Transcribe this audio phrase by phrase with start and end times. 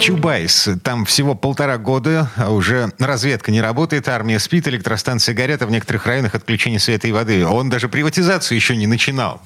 [0.00, 0.68] Чубайс.
[0.84, 5.70] Там всего полтора года, а уже разведка не работает, армия спит, электростанции горят, а в
[5.70, 7.44] некоторых районах отключение света и воды.
[7.44, 9.42] Он даже приватизацию еще не начинал.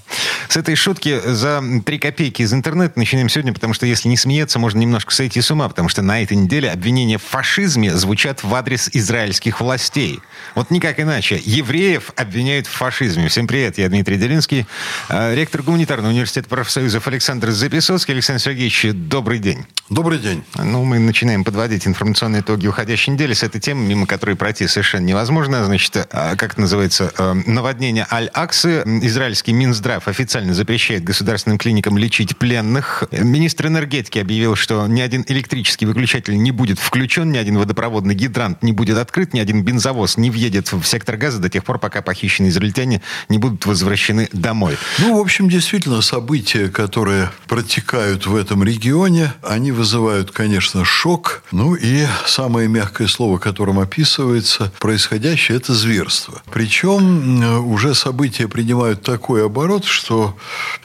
[0.49, 4.59] С этой шутки за три копейки из интернета начинаем сегодня, потому что если не смеяться,
[4.59, 8.55] можно немножко сойти с ума, потому что на этой неделе обвинения в фашизме звучат в
[8.55, 10.21] адрес израильских властей.
[10.55, 11.41] Вот никак иначе.
[11.43, 13.29] Евреев обвиняют в фашизме.
[13.29, 14.67] Всем привет, я Дмитрий Делинский,
[15.09, 18.13] а, ректор гуманитарного университета профсоюзов Александр Записовский.
[18.13, 19.65] Александр Сергеевич, добрый день.
[19.89, 20.42] Добрый день.
[20.57, 25.05] Ну, мы начинаем подводить информационные итоги уходящей недели с этой темы, мимо которой пройти совершенно
[25.05, 25.65] невозможно.
[25.65, 28.83] Значит, а, как это называется, а, наводнение Аль-Аксы.
[29.03, 33.05] Израильский Минздрав официально запрещает государственным клиникам лечить пленных.
[33.13, 38.63] Министр энергетики объявил, что ни один электрический выключатель не будет включен, ни один водопроводный гидрант
[38.63, 42.03] не будет открыт, ни один бензовоз не въедет в сектор газа до тех пор, пока
[42.03, 44.77] похищенные израильтяне не будут возвращены домой.
[44.99, 51.43] Ну, в общем, действительно, события, которые протекают в этом регионе, они вызывают, конечно, шок.
[51.53, 56.43] Ну и самое мягкое слово, которым описывается происходящее, это зверство.
[56.53, 60.37] Причем уже события принимают такой оборот, что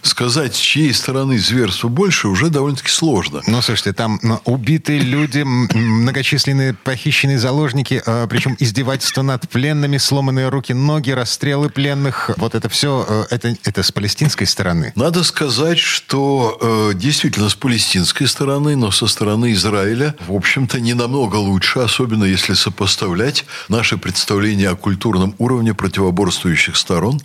[0.02, 3.42] сказать, с чьей стороны зверство больше, уже довольно-таки сложно.
[3.48, 10.74] Ну, слушайте, там убитые люди, многочисленные похищенные заложники, а, причем издевательство над пленными, сломанные руки,
[10.74, 12.32] ноги, расстрелы пленных.
[12.38, 14.94] Вот это все, э, это, это с палестинской стороны?
[14.96, 20.94] Надо сказать, что э, действительно с палестинской стороны, но со стороны Израиля, в общем-то, не
[20.94, 27.22] намного лучше, особенно если сопоставлять наши представления о культурном уровне противоборствующих сторон.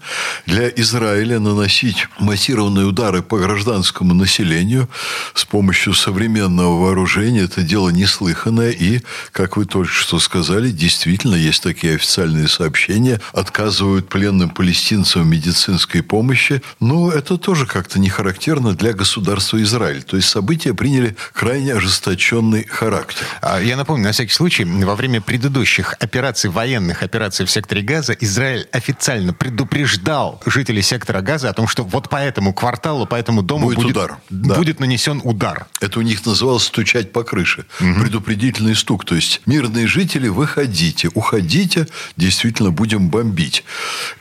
[0.46, 4.88] Для Израиля наносить массированные удары по гражданскому населению
[5.34, 8.70] с помощью современного вооружения– это дело неслыханное.
[8.70, 9.00] И,
[9.33, 16.62] как вы только что сказали, действительно есть такие официальные сообщения, отказывают пленным палестинцам медицинской помощи.
[16.80, 20.02] Но это тоже как-то не характерно для государства Израиль.
[20.02, 23.27] То есть события приняли крайне ожесточенный характер.
[23.40, 28.13] А я напомню, на всякий случай, во время предыдущих операций, военных операций в секторе Газа,
[28.20, 33.42] Израиль официально предупреждал жителей сектора Газа о том, что вот по этому кварталу, по этому
[33.42, 34.17] дому будет, будет, удар.
[34.30, 34.85] будет да.
[34.85, 35.67] нанесен удар.
[35.80, 37.64] Это у них называлось стучать по крыше.
[37.80, 38.01] Угу.
[38.02, 39.05] Предупредительный стук.
[39.05, 41.86] То есть мирные жители, выходите, уходите,
[42.17, 43.64] действительно будем бомбить.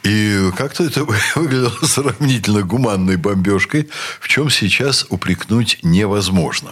[0.03, 1.05] И как-то это
[1.35, 3.89] выглядело сравнительно гуманной бомбежкой,
[4.19, 6.71] в чем сейчас упрекнуть невозможно.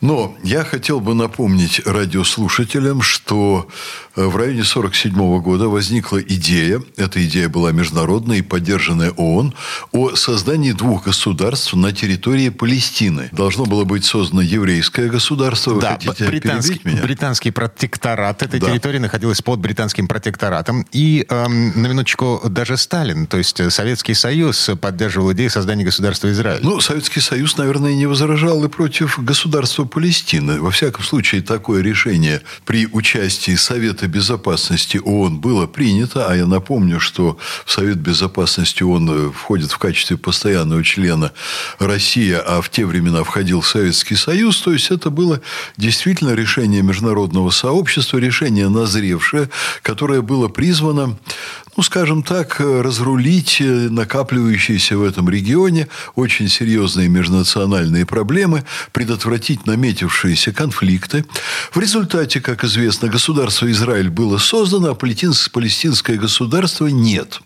[0.00, 3.68] Но я хотел бы напомнить радиослушателям, что
[4.16, 9.54] э, в районе 1947 года возникла идея, эта идея была международная и поддержанная ООН,
[9.92, 13.28] о создании двух государств на территории Палестины.
[13.32, 15.74] Должно было быть создано еврейское государство.
[15.74, 17.02] Вы да, хотите британский, меня?
[17.02, 18.42] британский протекторат.
[18.42, 18.70] Эта да.
[18.70, 20.86] территория находилась под британским протекторатом.
[20.92, 26.60] И, эм, на минуточку, даже Сталин, то есть Советский Союз, поддерживал идею создания государства Израиль.
[26.62, 30.21] Ну, Советский Союз, наверное, не возражал и против государства Палестины.
[30.32, 36.26] Во всяком случае, такое решение при участии Совета Безопасности ООН было принято.
[36.28, 41.32] А я напомню, что в Совет Безопасности ООН входит в качестве постоянного члена
[41.78, 44.60] Россия, а в те времена входил Советский Союз.
[44.60, 45.40] То есть, это было
[45.76, 49.50] действительно решение международного сообщества, решение назревшее,
[49.82, 51.18] которое было призвано
[51.76, 61.24] ну, скажем так, разрулить накапливающиеся в этом регионе очень серьезные межнациональные проблемы, предотвратить наметившиеся конфликты.
[61.72, 67.40] В результате, как известно, государство Израиль было создано, а палестинское государство нет.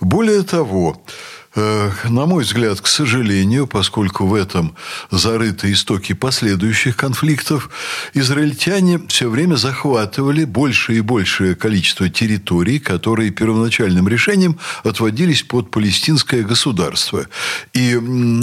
[0.00, 4.76] Более того, Э, на мой взгляд, к сожалению, поскольку в этом
[5.10, 7.70] зарыты истоки последующих конфликтов,
[8.14, 16.44] израильтяне все время захватывали большее и большее количество территорий, которые первоначальным решением отводились под палестинское
[16.44, 17.26] государство.
[17.72, 17.98] И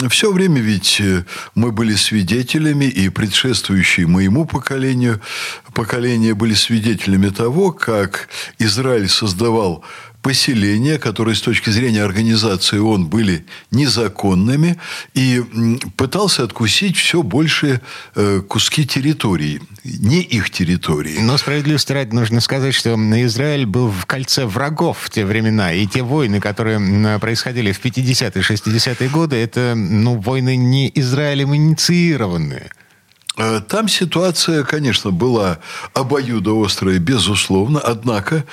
[0.09, 1.24] все время ведь э,
[1.56, 5.21] мы были свидетелями, и предшествующие моему поколению
[5.74, 8.27] поколения были свидетелями того, как
[8.59, 9.86] Израиль создавал
[10.27, 14.75] поселения, которые с точки зрения организации ООН были незаконными,
[15.13, 15.41] и
[15.95, 17.79] пытался откусить все больше
[18.15, 21.19] э, куски территории, не их территории.
[21.21, 22.95] Но справедливости ради нужно сказать, что
[23.25, 28.41] Израиль был в кольце врагов в те времена, и те войны, которые происходили в 50-е,
[28.41, 32.69] 60-е годы, это ну, войны не Израилем инициированные.
[33.38, 35.60] Э, там ситуация, конечно, была
[35.94, 38.45] обоюдоострая, безусловно, однако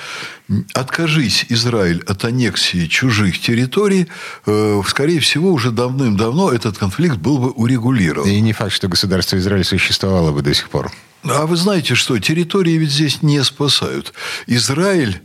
[0.73, 4.07] откажись Израиль от аннексии чужих территорий,
[4.45, 8.29] э, скорее всего, уже давным-давно этот конфликт был бы урегулирован.
[8.29, 10.91] И не факт, что государство Израиль существовало бы до сих пор.
[11.23, 14.13] А вы знаете что, территории ведь здесь не спасают.
[14.45, 15.21] Израиль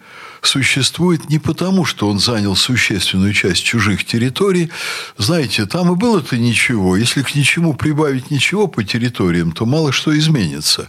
[0.46, 4.70] существует не потому, что он занял существенную часть чужих территорий.
[5.16, 6.96] Знаете, там и было-то ничего.
[6.96, 10.88] Если к ничему прибавить ничего по территориям, то мало что изменится.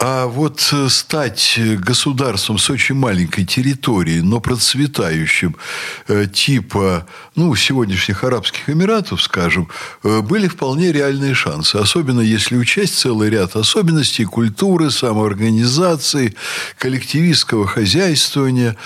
[0.00, 5.56] А вот э, стать государством с очень маленькой территорией, но процветающим,
[6.06, 7.04] э, типа
[7.34, 9.68] ну, сегодняшних Арабских Эмиратов, скажем,
[10.04, 11.76] э, были вполне реальные шансы.
[11.76, 16.36] Особенно если учесть целый ряд особенностей культуры, самоорганизации,
[16.78, 18.76] коллективистского хозяйствования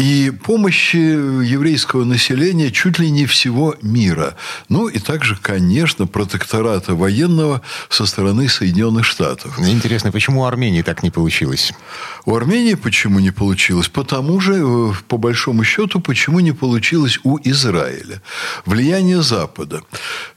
[0.00, 4.34] и помощи еврейского населения чуть ли не всего мира.
[4.70, 7.60] Ну и также, конечно, протектората военного
[7.90, 9.58] со стороны Соединенных Штатов.
[9.58, 11.74] Интересно, почему у Армении так не получилось?
[12.24, 13.88] У Армении почему не получилось?
[13.88, 18.22] Потому же, э, по большому счету, почему не получилось у Израиля?
[18.64, 19.82] Влияние Запада.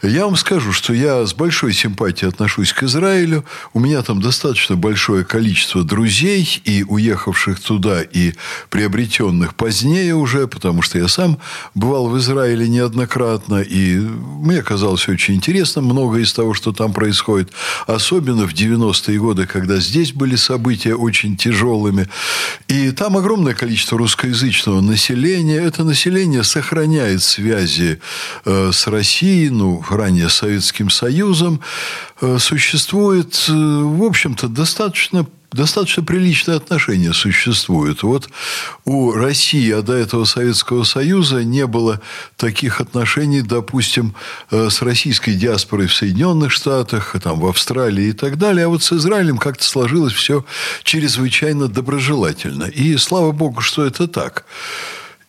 [0.01, 3.45] Я вам скажу, что я с большой симпатией отношусь к Израилю.
[3.73, 8.33] У меня там достаточно большое количество друзей и уехавших туда, и
[8.69, 11.37] приобретенных позднее уже, потому что я сам
[11.75, 17.51] бывал в Израиле неоднократно, и мне казалось очень интересно многое из того, что там происходит.
[17.87, 22.07] Особенно в 90-е годы, когда здесь были события очень тяжелыми.
[22.67, 25.57] И там огромное количество русскоязычного населения.
[25.57, 27.99] Это население сохраняет связи
[28.45, 31.61] э, с Россией, ну, ранее Советским Союзом.
[32.21, 38.03] Э, существует, э, в общем-то, достаточно достаточно приличные отношения существуют.
[38.03, 38.29] Вот
[38.85, 42.01] у России, а до этого Советского Союза, не было
[42.37, 44.15] таких отношений, допустим,
[44.51, 48.65] э, с российской диаспорой в Соединенных Штатах, там, в Австралии и так далее.
[48.65, 50.45] А вот с Израилем как-то сложилось все
[50.83, 52.63] чрезвычайно доброжелательно.
[52.63, 54.45] И слава богу, что это так.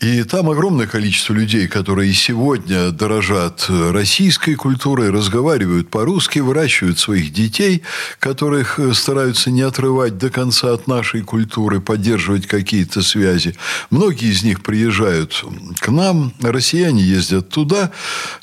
[0.00, 7.82] И там огромное количество людей, которые сегодня дорожат российской культурой, разговаривают по-русски, выращивают своих детей,
[8.18, 13.56] которых стараются не отрывать до конца от нашей культуры, поддерживать какие-то связи.
[13.90, 15.44] Многие из них приезжают
[15.80, 17.90] к нам, россияне ездят туда.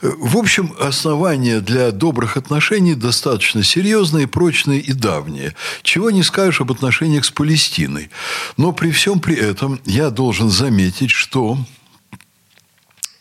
[0.02, 5.56] В общем, основания для добрых отношений достаточно серьезные, прочные и давние.
[5.84, 8.10] Чего не скажешь об отношениях с Палестиной.
[8.58, 11.81] Но при всем при этом я должен заметить, что cool.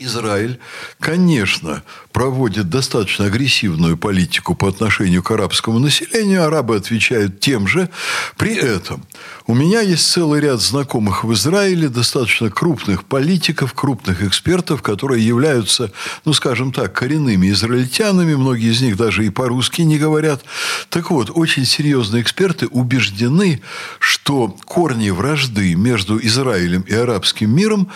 [0.00, 0.58] Израиль,
[0.98, 6.46] конечно, проводит достаточно агрессивную политику по отношению к арабскому населению.
[6.46, 7.90] Арабы отвечают тем же.
[8.38, 9.04] При этом
[9.46, 15.92] у меня есть целый ряд знакомых в Израиле, достаточно крупных политиков, крупных экспертов, которые являются,
[16.24, 18.34] ну, скажем так, коренными израильтянами.
[18.34, 20.42] Многие из них даже и по-русски не говорят.
[20.88, 23.60] Так вот, очень серьезные эксперты убеждены,
[23.98, 27.88] что корни вражды между Израилем и арабским миром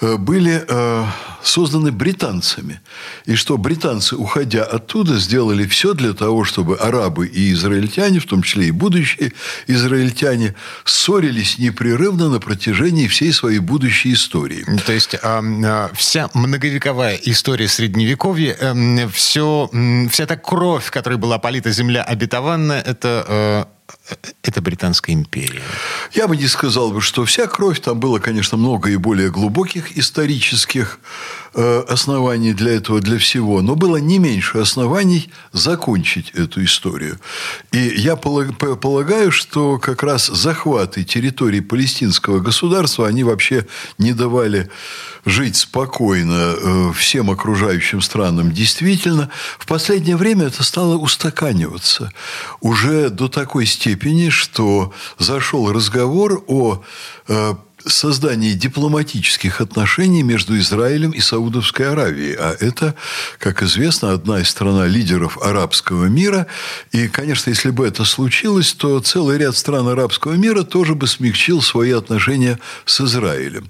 [0.00, 1.04] э, были э,
[1.50, 2.80] созданы британцами.
[3.26, 8.42] И что британцы, уходя оттуда, сделали все для того, чтобы арабы и израильтяне, в том
[8.42, 9.32] числе и будущие
[9.66, 10.54] израильтяне,
[10.84, 14.64] ссорились непрерывно на протяжении всей своей будущей истории.
[14.86, 19.68] То есть а, вся многовековая история Средневековья, эм, все,
[20.10, 23.64] вся та кровь, которой была полита земля обетованная, это э,
[24.42, 25.62] это Британская империя?
[26.12, 27.80] Я бы не сказал бы, что вся кровь.
[27.80, 30.98] Там было, конечно, много и более глубоких исторических
[31.54, 33.62] э, оснований для этого, для всего.
[33.62, 37.18] Но было не меньше оснований закончить эту историю.
[37.72, 43.66] И я полагаю, что как раз захваты территории палестинского государства, они вообще
[43.98, 44.70] не давали
[45.24, 48.52] жить спокойно э, всем окружающим странам.
[48.52, 52.12] Действительно, в последнее время это стало устаканиваться.
[52.60, 53.99] Уже до такой степени,
[54.30, 56.82] что зашел разговор о
[57.28, 57.54] э,
[57.86, 62.34] создании дипломатических отношений между Израилем и Саудовской Аравией.
[62.34, 62.94] А это,
[63.38, 66.46] как известно, одна из стран лидеров арабского мира.
[66.92, 71.62] И, конечно, если бы это случилось, то целый ряд стран арабского мира тоже бы смягчил
[71.62, 73.68] свои отношения с Израилем.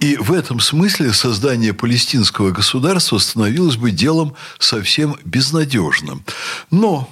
[0.00, 6.24] И в этом смысле создание палестинского государства становилось бы делом совсем безнадежным.
[6.70, 7.08] Но,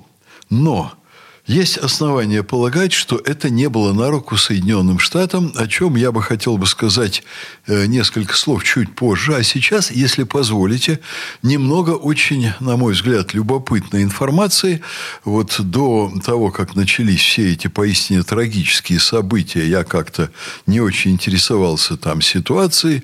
[0.51, 0.95] но
[1.47, 6.23] есть основания полагать, что это не было на руку Соединенным Штатам, о чем я бы
[6.23, 7.23] хотел бы сказать
[7.67, 9.37] э, несколько слов чуть позже.
[9.37, 11.01] А сейчас, если позволите,
[11.43, 14.81] немного очень, на мой взгляд, любопытной информации.
[15.25, 20.31] Вот до того, как начались все эти поистине трагические события, я как-то
[20.67, 23.03] не очень интересовался там ситуацией.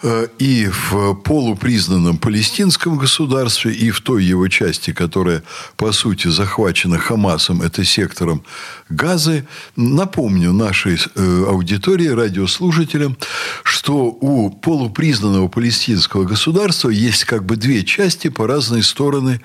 [0.00, 5.42] Э, и в полупризнанном палестинском государстве, и в той его части, которая,
[5.76, 8.44] по сути, захвачена Хамасом это сектором
[8.88, 9.44] газы.
[9.74, 13.16] Напомню нашей э, аудитории, радиослушателям,
[13.64, 19.40] что у полупризнанного палестинского государства есть как бы две части по разные стороны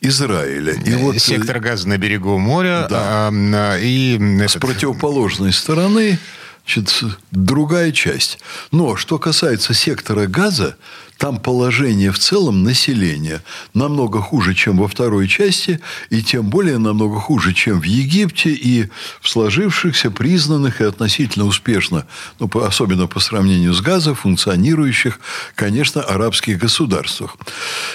[0.00, 0.74] Израиля.
[0.84, 3.30] И вот, Сектор газа на берегу моря да.
[3.32, 4.16] а, и...
[4.46, 6.20] С противоположной стороны
[6.66, 8.38] значит, другая часть.
[8.72, 10.76] Но что касается сектора газа,
[11.18, 13.42] там положение в целом населения
[13.72, 15.80] намного хуже, чем во второй части,
[16.10, 22.06] и тем более намного хуже, чем в Египте и в сложившихся, признанных и относительно успешно,
[22.38, 25.18] ну, особенно по сравнению с газом, функционирующих,
[25.54, 27.36] конечно, арабских государствах.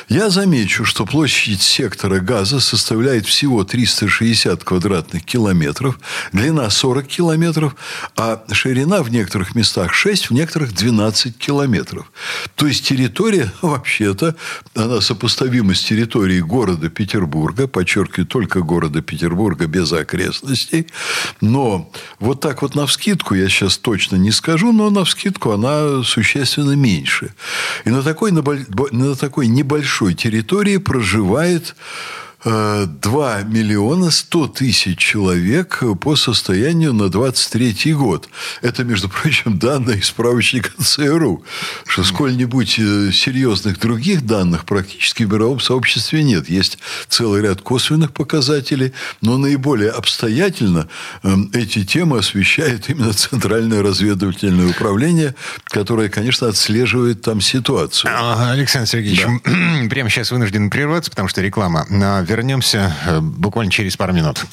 [0.10, 6.00] Я замечу, что площадь сектора газа составляет всего 360 квадратных километров,
[6.32, 7.76] длина 40 километров,
[8.16, 12.12] а ширина в некоторых местах 6, в некоторых 12 километров.
[12.56, 14.36] То есть территория вообще-то,
[14.76, 20.86] она сопоставима с территорией города Петербурга, подчеркиваю, только города Петербурга без окрестностей.
[21.42, 26.04] Но вот так вот на вскидку, я сейчас точно не скажу, но на вскидку она
[26.04, 27.34] существенно меньше.
[27.84, 31.76] И на такой, на такой небольшой территории проживает
[32.44, 38.30] 2 миллиона 100 тысяч человек по состоянию на 23 год.
[38.62, 41.44] Это, между прочим, данные из справочника ЦРУ.
[41.86, 46.50] Что сколь-нибудь э, серьезных других данных практически в мировом сообществе нет.
[46.50, 50.88] Есть целый ряд косвенных показателей, но наиболее обстоятельно
[51.24, 58.12] эм, эти темы освещает именно Центральное разведывательное управление, которое, конечно, отслеживает там ситуацию.
[58.52, 59.88] Александр Сергеевич, да.
[59.90, 61.86] прямо сейчас вынужден прерваться, потому что реклама
[62.32, 64.46] вернемся э, буквально через пару минут.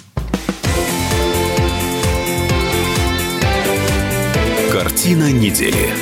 [4.72, 5.94] Картина недели.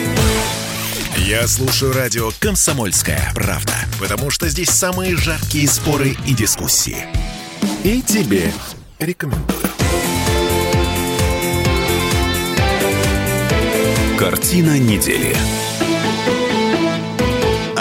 [1.19, 7.05] Я слушаю радио «Комсомольская правда», потому что здесь самые жаркие споры и дискуссии.
[7.85, 8.51] И тебе
[8.99, 9.61] рекомендую.
[14.19, 15.37] Картина недели.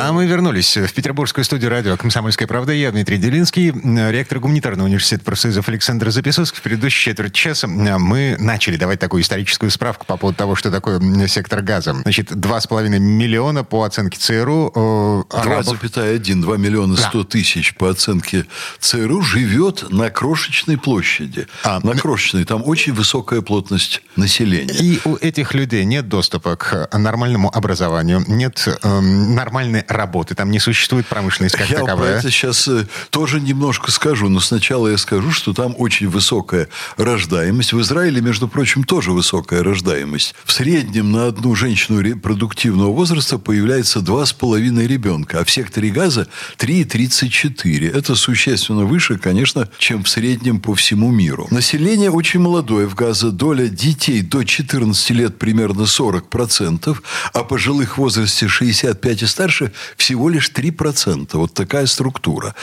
[0.05, 2.73] А мы вернулись в петербургскую студию радио «Комсомольская правда».
[2.73, 3.71] Я Дмитрий Делинский,
[4.11, 6.59] ректор гуманитарного университета профсоюзов Александр Записовский.
[6.59, 10.99] В предыдущей четверть часа мы начали давать такую историческую справку по поводу того, что такое
[11.25, 11.95] сектор газа.
[12.03, 15.25] Значит, 2,5 миллиона по оценке ЦРУ.
[15.27, 17.27] 2,1, 2 миллиона 100 да.
[17.27, 18.45] тысяч по оценке
[18.79, 21.47] ЦРУ живет на крошечной площади.
[21.63, 22.45] А, на крошечной.
[22.45, 24.71] Там очень высокая плотность населения.
[24.71, 30.59] И у этих людей нет доступа к нормальному образованию, нет э, нормальной работы, там не
[30.59, 32.13] существует промышленность как я таковая.
[32.13, 36.67] Я это сейчас э, тоже немножко скажу, но сначала я скажу, что там очень высокая
[36.97, 37.73] рождаемость.
[37.73, 40.35] В Израиле, между прочим, тоже высокая рождаемость.
[40.43, 47.91] В среднем на одну женщину репродуктивного возраста появляется 2,5 ребенка, а в секторе газа 3,34.
[47.91, 51.47] Это существенно выше, конечно, чем в среднем по всему миру.
[51.51, 53.29] Население очень молодое в Газе.
[53.31, 56.97] Доля детей до 14 лет примерно 40%,
[57.33, 61.29] а пожилых в возрасте 65 и старше всего лишь 3%.
[61.33, 62.55] Вот такая структура.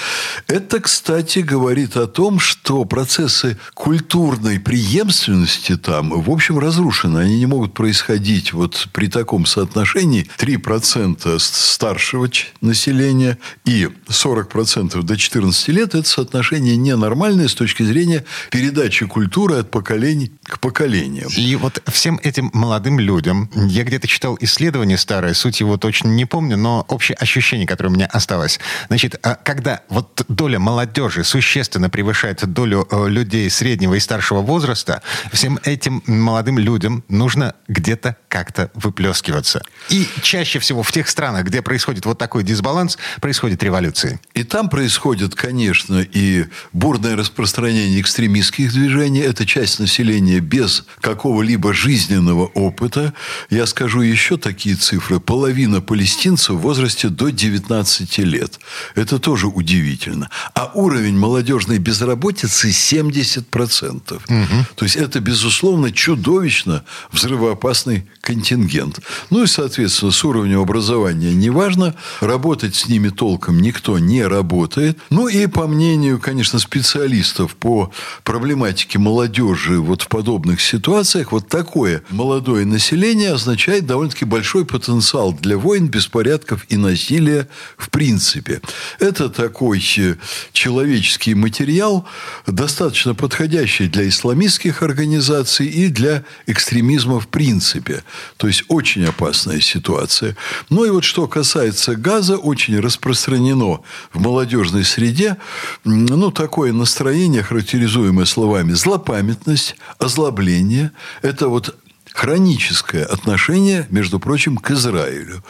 [0.46, 7.18] Это, кстати, говорит о том, что процессы культурной преемственности там, в общем, разрушены.
[7.18, 12.28] Они не могут происходить вот при таком соотношении 3% старшего
[12.60, 15.94] населения и 40% до 14 лет.
[15.94, 21.30] Это соотношение ненормальное с точки зрения передачи культуры от поколений к поколениям.
[21.36, 26.24] И вот всем этим молодым людям, я где-то читал исследование старое, суть его точно не
[26.24, 28.60] помню, но общее ощущение, которое у меня осталось.
[28.88, 35.02] Значит, а когда вот доля молодежи существенно превышает долю э, людей среднего и старшего возраста,
[35.32, 39.62] всем этим молодым людям нужно где-то как-то выплескиваться.
[39.88, 44.20] И чаще всего в тех странах, где происходит вот такой дисбаланс, происходит революции.
[44.34, 49.20] И там происходит, конечно, и бурное распространение экстремистских движений.
[49.20, 53.12] Это часть населения без какого-либо жизненного опыта.
[53.50, 55.20] Я скажу еще такие цифры.
[55.20, 58.60] Половина палестинцев в возрасте возрасте до 19 лет.
[58.94, 60.28] Это тоже удивительно.
[60.54, 64.14] А уровень молодежной безработицы 70%.
[64.14, 64.66] Угу.
[64.74, 66.82] То есть, это, безусловно, чудовищно
[67.12, 69.00] взрывоопасный контингент.
[69.30, 71.94] Ну и, соответственно, с уровнем образования неважно.
[72.20, 74.98] Работать с ними толком никто не работает.
[75.10, 77.90] Ну и, по мнению, конечно, специалистов по
[78.24, 85.56] проблематике молодежи вот в подобных ситуациях, вот такое молодое население означает довольно-таки большой потенциал для
[85.56, 88.60] войн, беспорядков и насилия насилия в принципе.
[88.98, 90.16] Это такой э,
[90.52, 92.06] человеческий материал,
[92.46, 98.04] достаточно подходящий для исламистских организаций и для экстремизма в принципе.
[98.36, 100.36] То есть, очень опасная ситуация.
[100.70, 103.80] Ну и вот что касается газа, очень распространено
[104.12, 105.36] в молодежной среде
[105.84, 110.92] ну, такое настроение, характеризуемое словами злопамятность, озлобление.
[111.22, 111.74] Это вот
[112.12, 115.42] хроническое отношение, между прочим, к Израилю.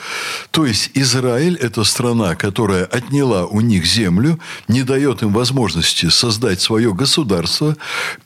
[0.50, 4.38] То есть Израиль– это страна, которая отняла у них землю,
[4.68, 7.76] не дает им возможности создать свое государство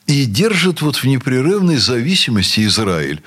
[0.07, 3.23] и держит вот в непрерывной зависимости Израиль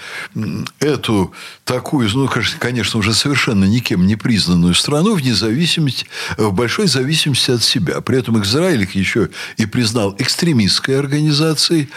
[0.80, 6.06] эту такую, ну, конечно, уже совершенно никем не признанную страну в независимости,
[6.38, 8.01] в большой зависимости от себя.
[8.01, 11.89] При этом Израиль их еще и признал экстремистской организацией.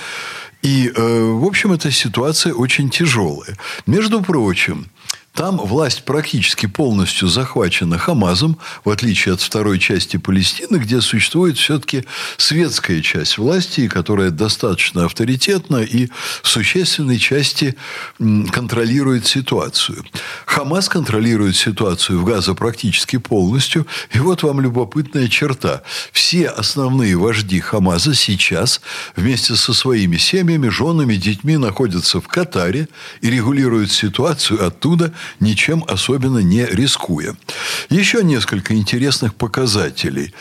[0.62, 3.56] И, э, в общем, эта ситуация очень тяжелая.
[3.86, 4.86] Между прочим,
[5.34, 12.04] там власть практически полностью захвачена Хамазом, в отличие от второй части Палестины, где существует все-таки
[12.36, 16.08] светская часть власти, которая достаточно авторитетна и
[16.42, 17.76] в существенной части
[18.18, 20.04] контролирует ситуацию.
[20.44, 23.86] Хамас контролирует ситуацию в Газе практически полностью.
[24.12, 25.82] И вот вам любопытная черта.
[26.12, 28.82] Все основные вожди Хамаза сейчас
[29.16, 32.88] вместе со своими семьями, женами, детьми находятся в Катаре
[33.22, 37.36] и регулируют ситуацию оттуда, ничем особенно не рискуя.
[37.90, 40.32] Еще несколько интересных показателей.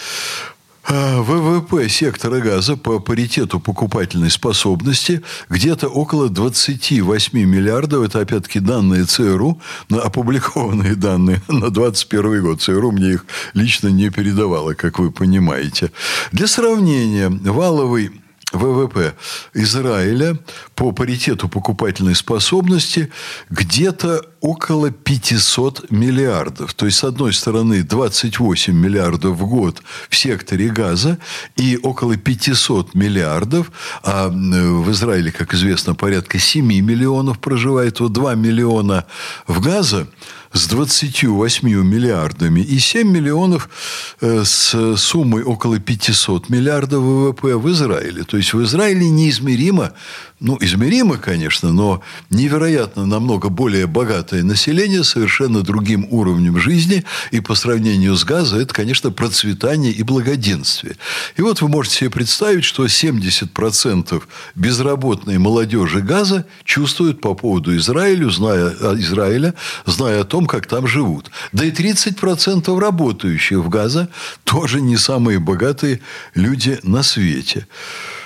[0.83, 8.03] А, ВВП сектора газа по паритету покупательной способности где-то около 28 миллиардов.
[8.03, 12.61] Это, опять-таки, данные ЦРУ, опубликованные данные на 2021 год.
[12.61, 15.91] ЦРУ мне их лично не передавала, как вы понимаете.
[16.31, 18.20] Для сравнения, валовый
[18.51, 19.13] ВВП
[19.53, 20.37] Израиля
[20.75, 23.11] по паритету покупательной способности
[23.49, 26.73] где-то около 500 миллиардов.
[26.73, 31.17] То есть, с одной стороны, 28 миллиардов в год в секторе газа
[31.55, 33.71] и около 500 миллиардов,
[34.03, 39.05] а в Израиле, как известно, порядка 7 миллионов проживает, вот 2 миллиона
[39.47, 40.07] в газа,
[40.53, 43.69] с 28 миллиардами и 7 миллионов
[44.21, 48.23] э, с суммой около 500 миллиардов ВВП в Израиле.
[48.23, 49.93] То есть в Израиле неизмеримо
[50.41, 57.53] ну, измеримо, конечно, но невероятно намного более богатое население, совершенно другим уровнем жизни, и по
[57.53, 60.95] сравнению с газом это, конечно, процветание и благоденствие.
[61.37, 64.23] И вот вы можете себе представить, что 70%
[64.55, 69.53] безработной молодежи газа чувствуют по поводу Израиля, зная, Израиля,
[69.85, 71.31] зная о том, как там живут.
[71.51, 74.09] Да и 30% работающих в газа
[74.43, 76.01] тоже не самые богатые
[76.35, 77.67] люди на свете.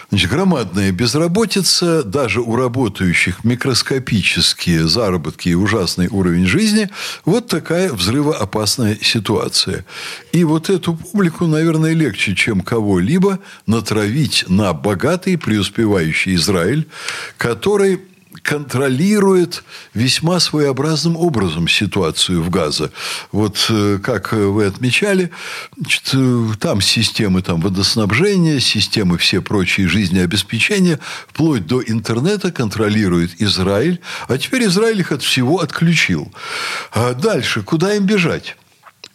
[0.10, 6.90] Значит, громадная безработица, даже у работающих микроскопические заработки и ужасный уровень жизни.
[7.26, 9.86] Вот такая взрывоопасная ситуация.
[10.32, 16.88] И вот эту публику, наверное, легче, чем кого-либо натравить на богатый преуспевающий Израиль,
[17.38, 18.00] который
[18.46, 19.64] контролирует
[19.96, 22.92] весьма своеобразным образом ситуацию в Газе.
[23.32, 25.32] Вот э, как вы отмечали,
[25.76, 34.00] значит, э, там системы там, водоснабжения, системы все прочие жизнеобеспечения, вплоть до интернета контролирует Израиль,
[34.28, 36.32] а теперь Израиль их от всего отключил.
[36.92, 38.56] А дальше, куда им бежать?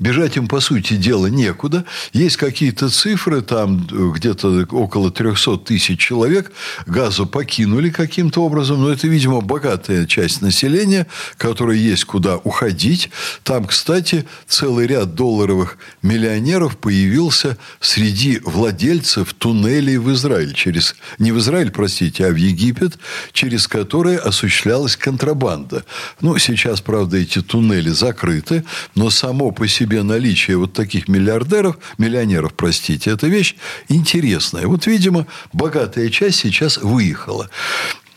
[0.01, 1.85] Бежать им, по сути дела, некуда.
[2.15, 6.53] Есть какие-то цифры, там э, где-то около 300 тысяч человек
[6.87, 13.11] газу покинули каким-то образом, но это, видимо, богатая часть населения, которая есть куда уходить.
[13.43, 20.55] Там, кстати, целый ряд долларовых миллионеров появился среди владельцев туннелей в Израиль.
[20.55, 22.99] Через, не в Израиль, простите, а в Египет,
[23.35, 25.85] через которые осуществлялась контрабанда.
[26.23, 31.77] Ну, сейчас, правда, эти туннели закрыты, но само по себе себе наличие вот таких миллиардеров,
[31.99, 33.57] миллионеров, простите, это вещь
[33.89, 34.69] интересная.
[34.69, 37.51] Вот, видимо, богатая часть сейчас выехала.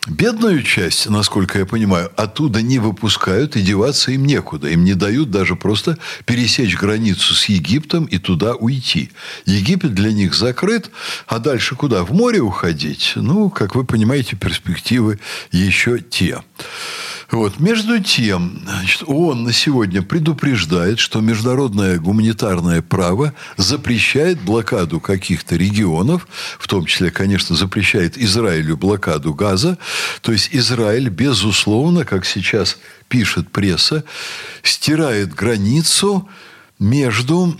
[0.07, 4.67] Бедную часть, насколько я понимаю, оттуда не выпускают и деваться им некуда.
[4.67, 9.11] Им не дают даже просто пересечь границу с Египтом и туда уйти.
[9.45, 10.91] Египет для них закрыт,
[11.25, 12.03] а дальше куда?
[12.03, 13.13] В море уходить?
[13.15, 15.19] Ну, как вы понимаете, перспективы
[15.51, 16.43] еще те.
[17.33, 17.59] Вот.
[17.59, 26.27] Между тем, значит, ООН на сегодня предупреждает, что международное гуманитарное право запрещает блокаду каких-то регионов,
[26.59, 29.79] в том числе, конечно, запрещает Израилю блокаду газа.
[30.21, 34.03] То есть Израиль, безусловно, как сейчас пишет пресса,
[34.61, 36.29] стирает границу
[36.77, 37.57] между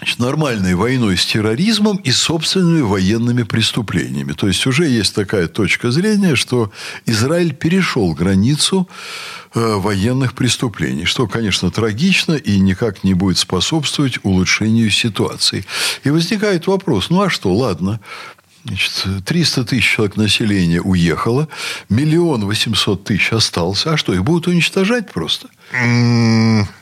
[0.00, 4.32] значит, нормальной войной с терроризмом и собственными военными преступлениями.
[4.32, 6.72] То есть уже есть такая точка зрения, что
[7.04, 8.88] Израиль перешел границу
[9.54, 15.66] э, военных преступлений, что, конечно, трагично и никак не будет способствовать улучшению ситуации.
[16.02, 18.00] И возникает вопрос, ну а что, ладно,
[18.62, 21.48] Значит, 300 тысяч человек населения уехало,
[21.88, 23.94] миллион восемьсот тысяч остался.
[23.94, 25.48] А что, их будут уничтожать просто?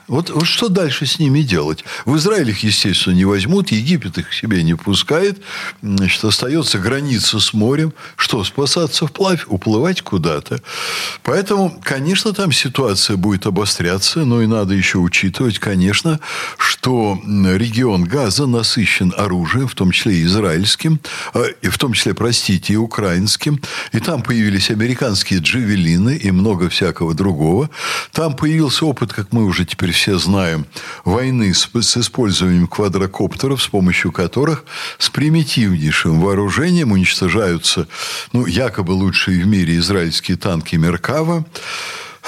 [0.08, 1.84] Вот, вот что дальше с ними делать?
[2.06, 5.38] В Израиле их, естественно, не возьмут, Египет их к себе не пускает.
[5.82, 7.92] Значит, остается граница с морем.
[8.16, 10.62] Что, спасаться вплавь, уплывать куда-то?
[11.22, 16.20] Поэтому, конечно, там ситуация будет обостряться, но и надо еще учитывать, конечно,
[16.56, 21.00] что регион Газа насыщен оружием, в том числе и израильским,
[21.34, 23.60] а, и в том числе, простите, и украинским.
[23.92, 27.68] И там появились американские джавелины и много всякого другого.
[28.12, 30.64] Там появился опыт, как мы уже теперь все знаем,
[31.04, 34.64] войны с, с использованием квадрокоптеров, с помощью которых
[34.96, 37.88] с примитивнейшим вооружением уничтожаются,
[38.32, 41.44] ну, якобы лучшие в мире израильские танки Меркава.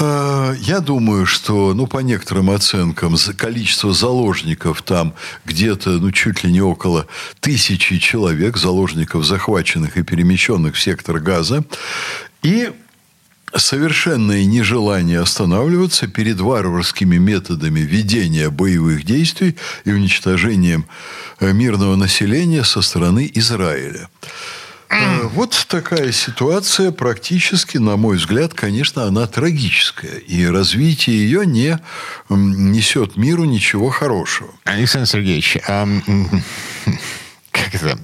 [0.01, 6.51] А, я думаю, что, ну, по некоторым оценкам, количество заложников там где-то, ну, чуть ли
[6.51, 7.07] не около
[7.39, 11.65] тысячи человек, заложников, захваченных и перемещенных в сектор газа.
[12.43, 12.73] И
[13.55, 20.87] совершенное нежелание останавливаться перед варварскими методами ведения боевых действий и уничтожением
[21.41, 24.09] э, мирного населения со стороны Израиля.
[24.91, 30.19] Э, вот такая ситуация практически, на мой взгляд, конечно, она трагическая.
[30.19, 31.79] И развитие ее не
[32.29, 34.51] несет миру ничего хорошего.
[34.65, 35.87] Александр Сергеевич, а
[37.53, 37.99] как это,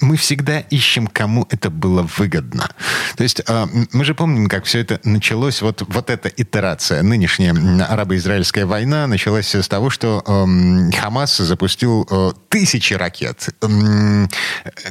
[0.00, 2.68] мы всегда ищем, кому это было выгодно.
[3.16, 7.02] То есть а, мы же помним, как все это началось, вот, вот эта итерация.
[7.02, 7.54] Нынешняя
[7.88, 13.48] арабо-израильская война началась с того, что Хамас запустил э, тысячи ракет.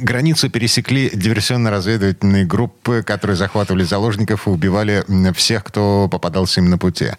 [0.00, 7.12] Границу пересекли диверсионно-разведывательные группы, которые захватывали заложников и убивали всех, кто попадался им на пути.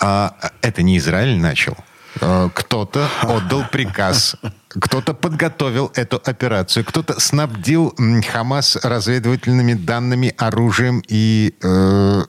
[0.00, 1.76] А, это не Израиль начал.
[2.20, 4.36] Э, кто-то отдал приказ,
[4.68, 7.94] кто-то подготовил эту операцию, кто-то снабдил
[8.30, 12.22] Хамас разведывательными данными, оружием и э,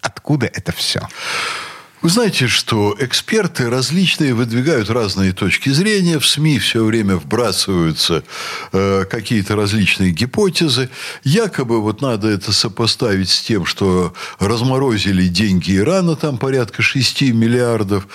[0.00, 1.00] откуда это все?
[2.06, 8.22] Вы знаете, что эксперты различные выдвигают разные точки зрения, в СМИ все время вбрасываются
[8.70, 10.88] э, какие-то различные гипотезы.
[11.24, 18.06] Якобы вот надо это сопоставить с тем, что разморозили деньги Ирана, там порядка 6 миллиардов.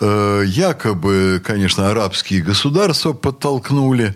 [0.00, 4.14] Э, якобы, конечно, арабские государства подтолкнули.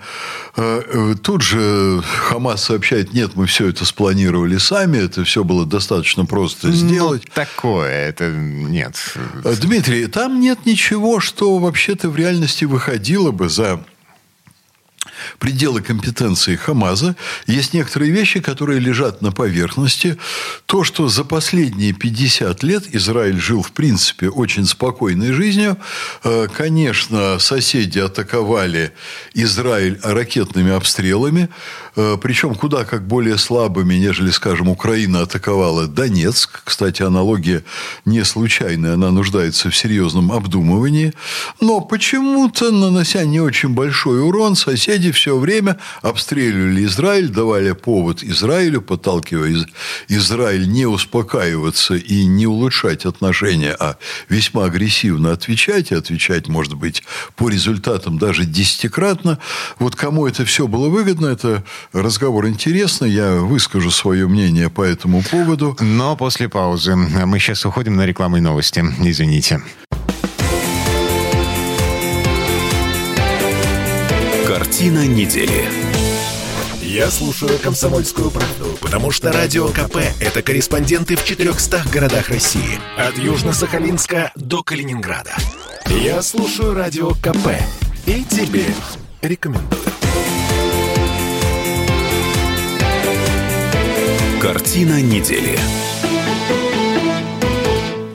[0.56, 6.26] Э, тут же Хамас сообщает, нет, мы все это спланировали сами, это все было достаточно
[6.26, 7.22] просто ну, сделать.
[7.24, 9.13] Ну, такое, это нет.
[9.14, 13.84] Э, Дмитрий, там нет ничего, что вообще-то в реальности выходило бы за
[15.38, 17.16] пределы компетенции Хамаза.
[17.46, 20.18] Есть некоторые вещи, которые лежат на поверхности.
[20.66, 25.76] То, что за последние 50 лет Израиль жил, в принципе, очень спокойной жизнью.
[26.22, 28.92] Э, конечно, соседи атаковали
[29.34, 31.48] Израиль ракетными обстрелами.
[31.96, 36.62] Э, причем куда как более слабыми, нежели, скажем, Украина атаковала Донецк.
[36.64, 37.64] Кстати, аналогия
[38.04, 41.12] не случайная, она нуждается в серьезном обдумывании.
[41.60, 48.82] Но почему-то, нанося не очень большой урон, соседи все время обстреливали Израиль, давали повод Израилю,
[48.82, 49.66] подталкивая
[50.08, 53.96] Израиль не успокаиваться и не улучшать отношения, а
[54.28, 57.04] весьма агрессивно отвечать, и отвечать, может быть,
[57.36, 59.38] по результатам даже десятикратно.
[59.78, 65.22] Вот кому это все было выгодно, это разговор интересный, я выскажу свое мнение по этому
[65.22, 65.76] поводу.
[65.80, 66.94] Но после паузы.
[66.96, 68.84] Мы сейчас уходим на рекламу и новости.
[69.00, 69.62] Извините.
[74.46, 75.68] Картина недели.
[76.94, 82.78] Я слушаю «Комсомольскую правду», потому что «Радио КП»— это корреспонденты в 400 городах России.
[82.96, 85.34] От Южно-Сахалинска до Калининграда.
[85.88, 87.48] Я слушаю «Радио КП»
[88.06, 88.66] и тебе
[89.22, 89.93] рекомендую.
[94.44, 95.58] Картина недели.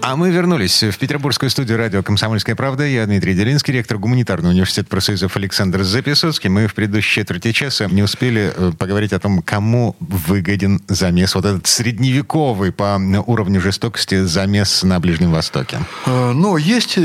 [0.03, 2.85] А мы вернулись в петербургскую студию радио «Комсомольская правда».
[2.85, 6.51] Я Дмитрий Делинский, ректор гуманитарного университета профсоюзов Александр Записоцкий.
[6.51, 11.45] Мы в предыдущей четверти часа не успели э, поговорить о том, кому выгоден замес, вот
[11.45, 15.79] этот средневековый по уровню жестокости замес на Ближнем Востоке.
[16.05, 16.99] А, но есть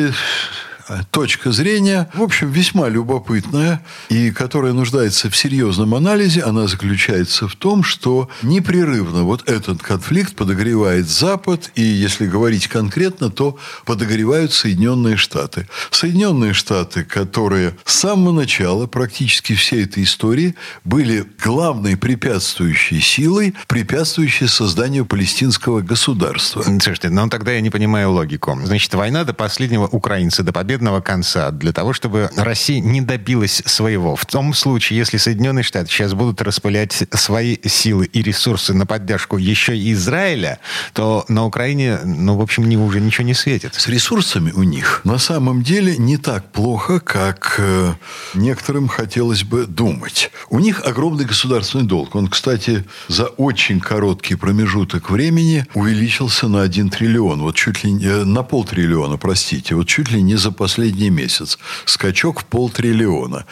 [1.11, 6.42] точка зрения, в общем, весьма любопытная и которая нуждается в серьезном анализе.
[6.42, 13.31] Она заключается в том, что непрерывно вот этот конфликт подогревает Запад, и если говорить конкретно,
[13.31, 15.68] то подогревают Соединенные Штаты.
[15.90, 24.49] Соединенные Штаты, которые с самого начала практически всей этой истории были главной препятствующей силой, препятствующей
[24.49, 26.62] созданию палестинского государства.
[26.62, 28.59] Слушайте, ну тогда я не понимаю логику.
[28.64, 34.17] Значит, война до последнего украинца, до победного конца, для того, чтобы Россия не добилась своего.
[34.17, 39.37] В том случае, если Соединенные Штаты сейчас будут распылять свои силы и ресурсы на поддержку
[39.37, 40.59] еще и Израиля,
[40.93, 43.75] то на Украине, ну, в общем, не, уже ничего не светит.
[43.75, 47.95] С ресурсами у них на самом деле не так плохо, как э,
[48.35, 50.33] некоторым хотелось бы думать.
[50.51, 52.17] У них огромный государственный долг.
[52.17, 57.43] Он, кстати, за очень короткий промежуток времени увеличился на 1 триллион.
[57.43, 59.77] Вот чуть ли не, э, на полтриллиона, простите.
[59.77, 61.59] Вот чуть ли не за последний месяц.
[61.85, 63.44] Скачок в полтриллиона.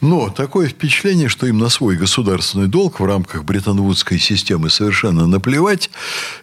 [0.00, 5.90] Но такое впечатление, что им на свой государственный долг в рамках бреттон-вудской системы совершенно наплевать.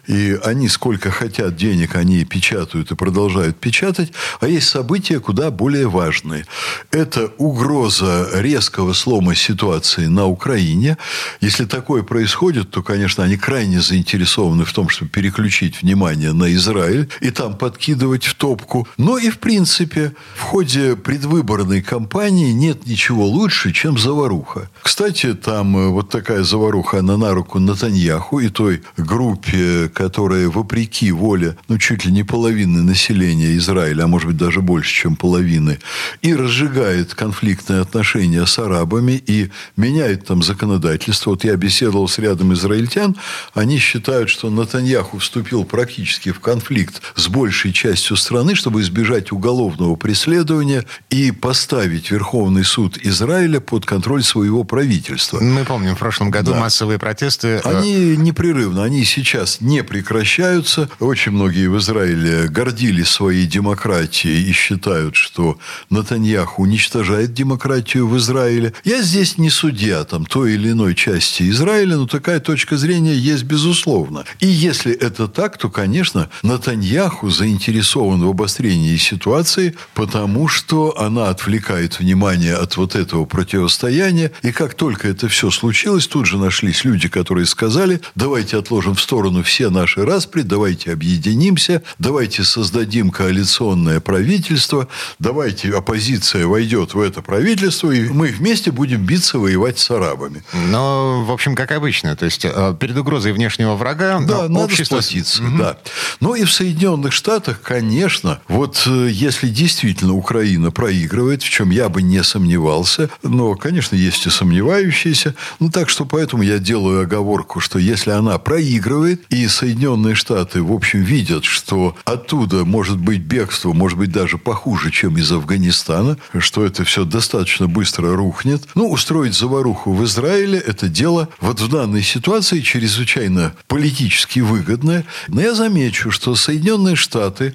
[0.06, 4.12] И они сколько хотят денег, они печатают и продолжают печатать.
[4.40, 6.44] А есть события куда более важные.
[6.90, 10.98] Это угроза резкого слома ситуации на Украине.
[11.40, 17.08] Если такое происходит, то, конечно, они крайне заинтересованы в том, чтобы переключить внимание на Израиль
[17.22, 18.86] и там подкидывать в топку.
[18.98, 24.70] Но и, в принципе, в ходе предвыборной кампании нет ничего лучше, чем заваруха.
[24.82, 31.10] Кстати, там э, вот такая заваруха, она на руку Натаньяху и той группе, которая, вопреки
[31.12, 35.78] воле, ну, чуть ли не половины населения Израиля, а может быть, даже больше, чем половины,
[36.22, 41.30] и разжигает конфликтные отношения с арабами и меняет там законодательство.
[41.30, 43.16] Вот я беседовал с рядом израильтян,
[43.54, 49.96] они считают, что Натаньяху вступил практически в конфликт с большей частью страны, чтобы избежать уголовного
[50.08, 55.38] преследования и поставить Верховный суд Израиля под контроль своего правительства.
[55.38, 56.60] Мы помним, в прошлом году да.
[56.60, 57.48] массовые протесты...
[57.48, 60.88] Э, они непрерывно, они сейчас не прекращаются.
[60.98, 65.58] Очень многие в Израиле гордились своей демократией и считают, что
[65.90, 68.72] Натаньяху уничтожает демократию в Израиле.
[68.84, 73.42] Я здесь не судья там, той или иной части Израиля, но такая точка зрения есть
[73.42, 74.24] безусловно.
[74.40, 81.98] И если это так, то, конечно, Натаньяху заинтересован в обострении ситуации, потому что она отвлекает
[81.98, 84.30] внимание от вот этого противостояния.
[84.42, 89.00] И как только это все случилось, тут же нашлись люди, которые сказали, давайте отложим в
[89.00, 94.86] сторону все наши распри, давайте объединимся, давайте создадим коалиционное правительство,
[95.18, 100.44] давайте оппозиция войдет в это правительство, и мы вместе будем биться воевать с арабами.
[100.52, 105.00] Но, в общем, как обычно, то есть э, перед угрозой внешнего врага да, надо общество...
[105.00, 105.42] сплотиться.
[105.42, 105.58] Угу.
[105.58, 105.78] Да.
[106.20, 111.88] Но и в Соединенных Штатах, конечно, вот э, если действительно Украина проигрывает, в чем я
[111.88, 117.60] бы не сомневался, но, конечно, есть и сомневающиеся, ну так что поэтому я делаю оговорку,
[117.60, 123.72] что если она проигрывает, и Соединенные Штаты, в общем, видят, что оттуда может быть бегство,
[123.72, 129.34] может быть даже похуже, чем из Афганистана, что это все достаточно быстро рухнет, ну, устроить
[129.34, 135.04] заваруху в Израиле– это дело вот в данной ситуации чрезвычайно политически выгодное.
[135.28, 137.54] Но я замечу, что Соединенные Штаты,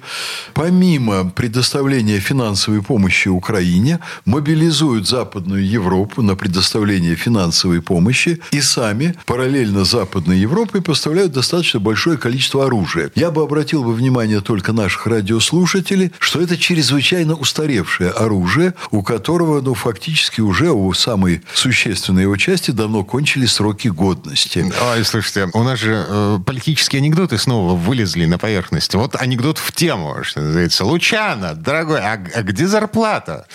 [0.54, 9.84] помимо предоставления финансовой помощи Украине, мобилизуют Западную Европу на предоставление финансовой помощи и сами параллельно
[9.84, 13.10] Западной Европе поставляют достаточно большое количество оружия.
[13.14, 19.60] Я бы обратил бы внимание только наших радиослушателей, что это чрезвычайно устаревшее оружие, у которого,
[19.60, 24.72] ну, фактически уже у самой существенной его части давно кончились сроки годности.
[24.90, 28.94] Ой, слушайте, у нас же э, политические анекдоты снова вылезли на поверхность.
[28.94, 30.84] Вот анекдот в тему, что называется.
[30.84, 33.46] Лучана, дорогой, а, а где зарплата?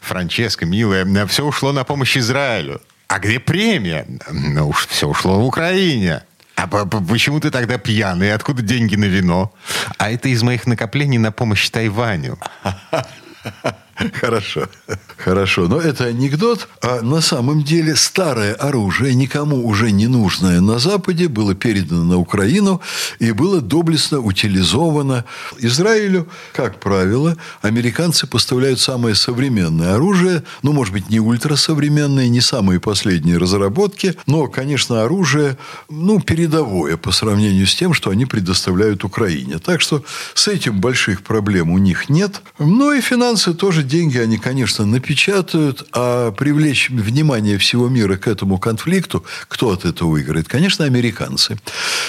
[0.00, 2.80] Франческа, милая, все ушло на помощь Израилю.
[3.08, 4.06] А где премия?
[4.30, 6.22] Ну, уж все ушло в Украине.
[6.56, 8.32] А почему ты тогда пьяный?
[8.32, 9.52] Откуда деньги на вино?
[9.98, 12.38] А это из моих накоплений на помощь Тайваню.
[14.20, 14.68] Хорошо.
[15.16, 15.68] Хорошо.
[15.68, 16.68] Но это анекдот.
[16.82, 22.18] А на самом деле старое оружие, никому уже не нужное на Западе, было передано на
[22.18, 22.80] Украину
[23.18, 25.24] и было доблестно утилизовано.
[25.58, 30.42] Израилю, как правило, американцы поставляют самое современное оружие.
[30.62, 35.56] Ну, может быть, не ультрасовременное, не самые последние разработки, но, конечно, оружие,
[35.88, 39.58] ну, передовое по сравнению с тем, что они предоставляют Украине.
[39.58, 40.04] Так что
[40.34, 42.42] с этим больших проблем у них нет.
[42.58, 48.58] Ну, и финансы тоже деньги они, конечно, напечатают, а привлечь внимание всего мира к этому
[48.58, 50.48] конфликту, кто от этого выиграет?
[50.48, 51.58] Конечно, американцы.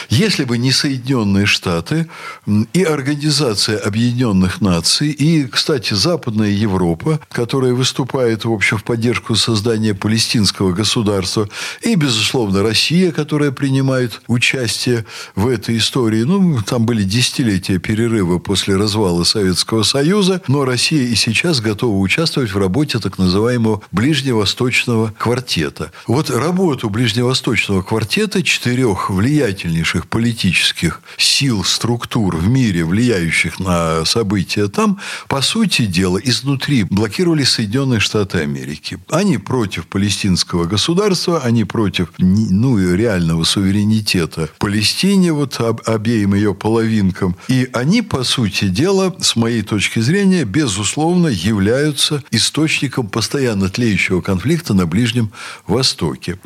[0.09, 2.07] Если бы не Соединенные Штаты
[2.73, 9.93] и Организация Объединенных Наций, и, кстати, Западная Европа, которая выступает, в общем, в поддержку создания
[9.93, 11.49] палестинского государства,
[11.81, 16.23] и, безусловно, Россия, которая принимает участие в этой истории.
[16.23, 22.51] Ну, там были десятилетия перерыва после развала Советского Союза, но Россия и сейчас готова участвовать
[22.51, 25.91] в работе так называемого Ближневосточного квартета.
[26.05, 34.99] Вот работу Ближневосточного квартета четырех влиятельнейших политических сил, структур в мире, влияющих на события там,
[35.27, 38.99] по сути дела, изнутри блокировали Соединенные Штаты Америки.
[39.09, 47.35] Они против палестинского государства, они против ну, реального суверенитета Палестине, вот об, обеим ее половинкам.
[47.47, 51.54] И они, по сути дела, с моей точки зрения, безусловно, являются
[52.31, 55.31] источником постоянно тлеющего конфликта на Ближнем
[55.67, 56.37] Востоке.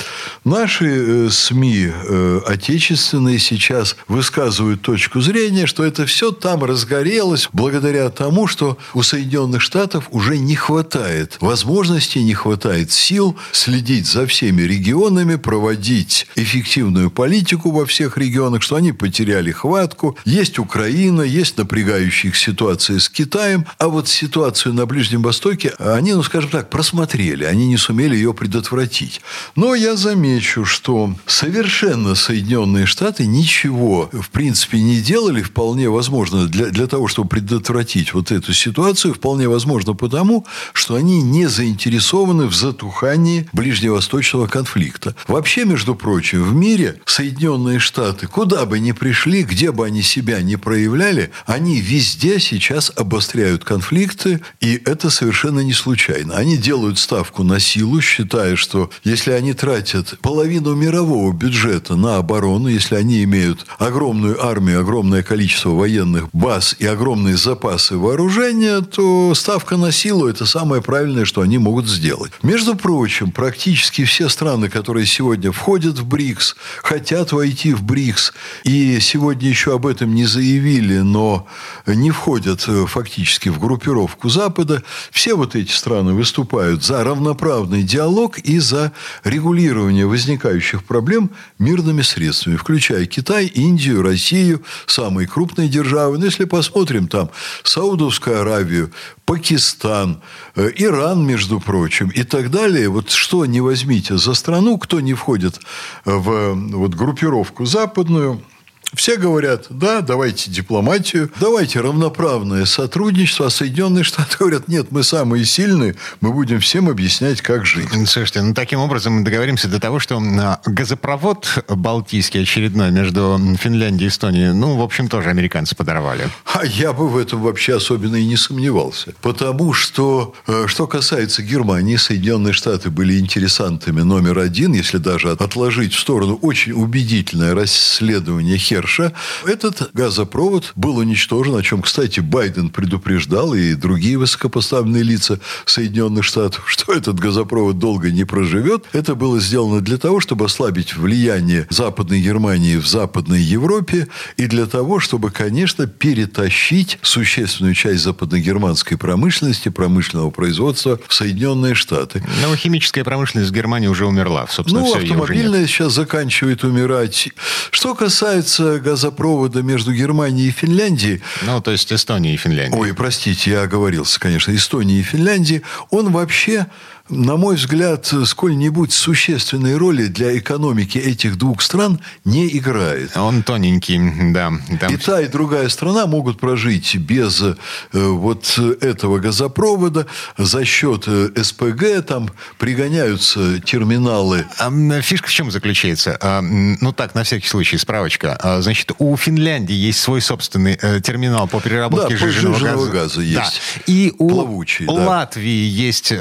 [0.44, 8.10] Наши э, СМИ э, отечественные сейчас высказывают точку зрения, что это все там разгорелось благодаря
[8.10, 14.62] тому, что у Соединенных Штатов уже не хватает возможностей, не хватает сил следить за всеми
[14.62, 20.18] регионами, проводить эффективную политику во всех регионах, что они потеряли хватку.
[20.26, 26.24] Есть Украина, есть напрягающие ситуации с Китаем, а вот ситуацию на Ближнем Востоке они, ну,
[26.24, 29.22] скажем так, просмотрели, они не сумели ее предотвратить.
[29.56, 36.68] Но я замечу, что совершенно Соединенные Штаты ничего, в принципе, не делали, вполне возможно, для,
[36.68, 42.56] для того, чтобы предотвратить вот эту ситуацию, вполне возможно потому, что они не заинтересованы в
[42.56, 45.16] затухании ближневосточного конфликта.
[45.28, 50.42] Вообще, между прочим, в мире Соединенные Штаты, куда бы ни пришли, где бы они себя
[50.42, 56.36] не проявляли, они везде сейчас обостряют конфликты, и это совершенно не случайно.
[56.36, 62.68] Они делают ставку на силу, считая, что если они тратят половину мирового бюджета на оборону,
[62.68, 69.78] если они имеют огромную армию, огромное количество военных баз и огромные запасы вооружения, то ставка
[69.78, 72.32] на силу– это самое правильное, что они могут сделать.
[72.42, 79.00] Между прочим, практически все страны, которые сегодня входят в БРИКС, хотят войти в БРИКС, и
[79.00, 81.48] сегодня еще об этом не заявили, но
[81.86, 84.79] не входят э, фактически в группировку Запада,
[85.12, 88.92] все вот эти страны выступают за равноправный диалог и за
[89.24, 96.18] регулирование возникающих проблем мирными средствами, включая Китай, Индию, Россию, самые крупные державы.
[96.18, 97.30] Но если посмотрим там
[97.64, 98.92] Саудовскую Аравию,
[99.26, 100.22] Пакистан,
[100.56, 102.90] э, Иран, между прочим, и так далее.
[102.90, 105.60] Вот что не возьмите за страну, кто не входит
[106.04, 108.42] в вот, группировку западную–
[108.94, 115.46] все говорят, да, давайте дипломатию, давайте равноправное сотрудничество, а Соединенные Штаты говорят, нет, мы самые
[115.46, 117.90] сильные, мы будем всем объяснять, как жить.
[118.08, 120.20] Слушайте, ну таким образом мы договоримся до того, что
[120.66, 126.28] газопровод балтийский очередной между Финляндией и Эстонией, ну, в общем, тоже американцы подорвали.
[126.46, 129.14] А я бы в этом вообще особенно и не сомневался.
[129.22, 135.94] Потому что, э, что касается Германии, Соединенные Штаты были интересантами номер один, если даже отложить
[135.94, 139.12] в сторону очень убедительное расследование Хер Керша,
[139.46, 146.64] этот газопровод был уничтожен, о чем, кстати, Байден предупреждал и другие высокопоставленные лица Соединенных Штатов,
[146.68, 148.86] что этот газопровод долго не проживет.
[148.94, 154.66] Это было сделано для того, чтобы ослабить влияние Западной Германии в Западной Европе и для
[154.66, 162.24] того, чтобы, конечно, перетащить существенную часть западногерманской промышленности, промышленного производства в Соединенные Штаты.
[162.42, 167.30] Но химическая промышленность в Германии уже умерла, собственно, ну, все, автомобильная сейчас заканчивает умирать.
[167.72, 171.24] Что касается газопровода между Германией и Финляндией...
[171.42, 172.80] Ну, то есть Эстонией и Финляндией.
[172.80, 175.64] Ой, простите, я оговорился, конечно, Эстонией и Финляндией.
[175.90, 176.68] Он вообще
[177.10, 183.16] на мой взгляд, сколь-нибудь существенной роли для экономики этих двух стран не играет.
[183.18, 184.00] Он тоненький,
[184.32, 184.52] да.
[184.80, 184.94] Там...
[184.94, 187.56] И та, и другая страна могут прожить без э,
[187.94, 190.06] вот этого газопровода
[190.38, 194.46] за счет э, СПГ, там пригоняются терминалы.
[194.58, 196.18] А фишка в чем заключается?
[196.22, 198.38] А, ну так, на всякий случай, справочка.
[198.42, 202.92] А, значит, у Финляндии есть свой собственный э, терминал по переработке да, жиженного, газа.
[202.92, 203.62] газа есть.
[203.76, 203.84] Да.
[203.88, 205.82] И у Плавучий, Латвии да.
[205.82, 206.14] есть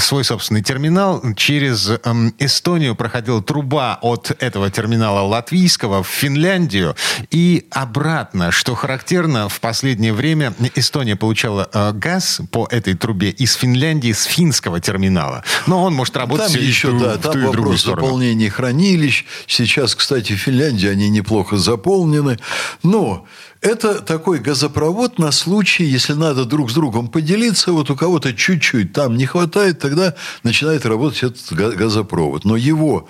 [0.00, 1.22] свой собственный терминал.
[1.36, 6.96] Через эм, Эстонию проходила труба от этого терминала латвийского в Финляндию
[7.30, 13.54] и обратно, что характерно, в последнее время Эстония получала э, газ по этой трубе из
[13.54, 15.44] Финляндии с финского терминала.
[15.66, 19.24] Но он может работать там еще, в, да, в там ту вопрос заполнения хранилищ.
[19.46, 22.38] Сейчас, кстати, в Финляндии они неплохо заполнены.
[22.82, 23.26] Но
[23.60, 28.94] Это такой газопровод на случай, если надо друг с другом поделиться, вот у кого-то чуть-чуть
[28.94, 32.46] там не хватает, тогда начинает работать этот газопровод.
[32.46, 33.06] Но его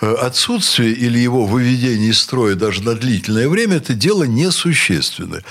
[0.00, 5.42] э, отсутствие или его выведение из строя даже на длительное время– это дело несущественное.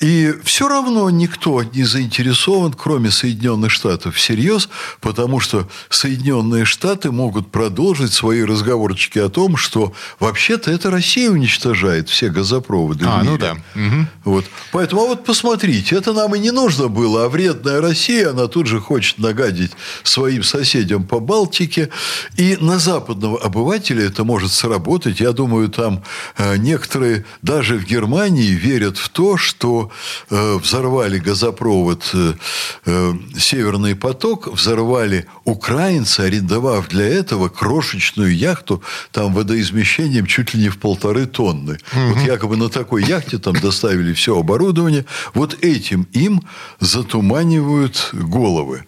[0.00, 4.70] И все равно никто не заинтересован, кроме Соединенных Штатов, всерьез,
[5.02, 12.08] потому что Соединенные Штаты могут продолжить свои разговорчики о том, что вообще-то это Россия уничтожает
[12.08, 13.52] все газопроводы а, в ну мире.
[13.52, 13.81] ну да.
[13.86, 14.06] Угу.
[14.24, 14.44] Вот.
[14.72, 18.66] Поэтому, а вот посмотрите, это нам и не нужно было, а вредная Россия, она тут
[18.66, 19.72] же хочет нагадить
[20.02, 21.88] своим соседям по Балтике.
[22.36, 25.20] И на западного обывателя это может сработать.
[25.20, 26.02] Я думаю, там
[26.36, 29.90] э, некоторые даже в Германии верят в то, что
[30.30, 32.34] э, взорвали газопровод э,
[32.86, 40.68] э, «Северный поток», взорвали украинцы, арендовав для этого крошечную яхту там водоизмещением чуть ли не
[40.68, 41.78] в полторы тонны.
[41.92, 42.14] Угу.
[42.14, 45.06] Вот якобы на такой яхте там доставили все оборудование.
[45.32, 46.42] Вот этим им
[46.78, 48.84] затуманивают головы.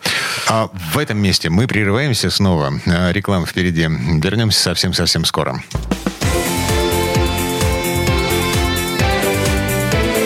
[0.47, 2.71] А в этом месте мы прерываемся снова.
[2.85, 3.89] Э, реклама впереди.
[3.89, 5.63] Вернемся совсем-совсем скоро.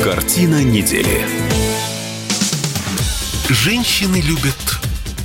[0.03, 1.25] Картина недели.
[3.49, 4.81] Женщины любят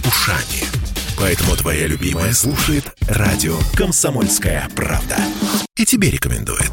[0.05, 0.63] ушами.
[1.17, 5.17] Поэтому твоя любимая слушает радио «Комсомольская правда».
[5.75, 6.71] И тебе рекомендует.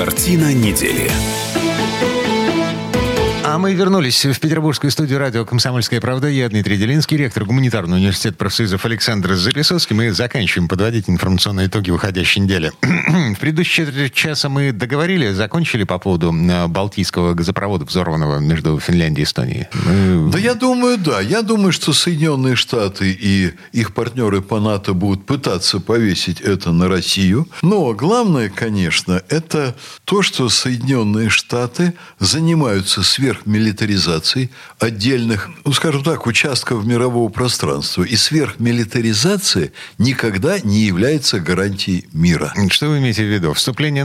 [0.00, 1.10] Картина недели.
[3.52, 6.28] А мы вернулись в петербургскую студию радио «Комсомольская правда».
[6.28, 9.96] Я Дмитрий Делинский, ректор гуманитарного университета профсоюзов Александр Записовский.
[9.96, 12.70] Мы заканчиваем подводить информационные итоги выходящей недели.
[12.80, 19.22] в предыдущие четверть часа мы договорили, закончили по поводу э, Балтийского газопровода, взорванного между Финляндией
[19.22, 19.66] и Эстонией.
[19.84, 20.30] Мы...
[20.30, 21.20] Да я думаю, да.
[21.20, 26.86] Я думаю, что Соединенные Штаты и их партнеры по НАТО будут пытаться повесить это на
[26.86, 27.48] Россию.
[27.62, 29.74] Но главное, конечно, это
[30.04, 38.02] то, что Соединенные Штаты занимаются сверх сверхмилитаризации отдельных, ну, скажем так, участков мирового пространства.
[38.02, 42.52] И сверхмилитаризация никогда не является гарантией мира.
[42.70, 43.52] Что вы имеете в виду?
[43.54, 44.04] Вступление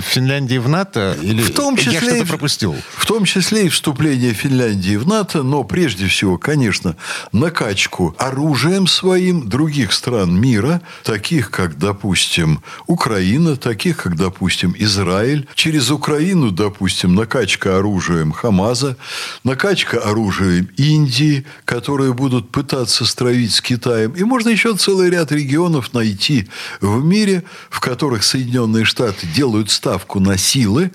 [0.00, 1.16] Финляндии в НАТО?
[1.22, 2.76] Или в том числе, я что-то пропустил?
[2.96, 6.96] В том числе и вступление Финляндии в НАТО, но прежде всего, конечно,
[7.32, 15.46] накачку оружием своим других стран мира, таких как, допустим, Украина, таких как, допустим, Израиль.
[15.54, 18.96] Через Украину, допустим, накачка оружием Хамас КАМАЗа,
[19.44, 24.12] накачка оружия Индии, которые будут пытаться стравить с Китаем.
[24.12, 26.48] И можно еще целый ряд регионов найти
[26.80, 30.90] в мире, в которых Соединенные Штаты делают ставку на силы,